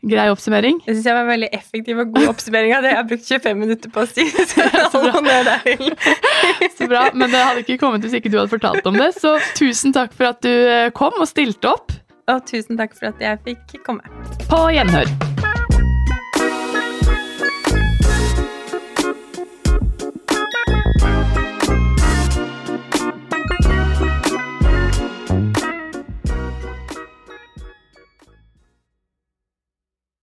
grei 0.03 0.25
oppsummering. 0.33 0.81
Det 0.83 0.97
syns 0.97 1.07
jeg 1.07 1.15
var 1.15 1.25
en 1.25 1.31
veldig 1.31 1.49
effektiv 1.55 2.01
og 2.03 2.15
god 2.15 2.31
oppsummering 2.33 2.75
av 2.75 2.85
det 2.85 2.91
jeg 2.91 2.99
har 2.99 3.09
brukt 3.11 3.29
25 3.29 3.61
minutter 3.61 3.93
på 3.93 4.03
å 4.03 4.09
si. 4.11 4.25
Så, 4.53 4.67
så 6.79 6.89
bra. 6.91 7.05
Men 7.15 7.31
det 7.31 7.43
hadde 7.43 7.63
ikke 7.63 7.79
kommet 7.81 8.05
hvis 8.05 8.17
ikke 8.19 8.33
du 8.33 8.39
hadde 8.41 8.53
fortalt 8.53 8.87
om 8.89 8.99
det. 8.99 9.13
Så 9.17 9.37
tusen 9.59 9.95
takk 9.95 10.15
for 10.17 10.33
at 10.33 10.43
du 10.45 10.51
eh, 10.51 10.91
kom 10.97 11.15
og 11.23 11.31
stilte 11.31 11.71
opp. 11.71 11.95
Og 12.31 12.47
tusen 12.47 12.79
takk 12.79 12.95
for 12.99 13.11
at 13.11 13.23
jeg 13.23 13.39
fikk 13.47 13.79
komme. 13.87 14.03
På 14.51 14.69
gjenhør. 14.71 15.32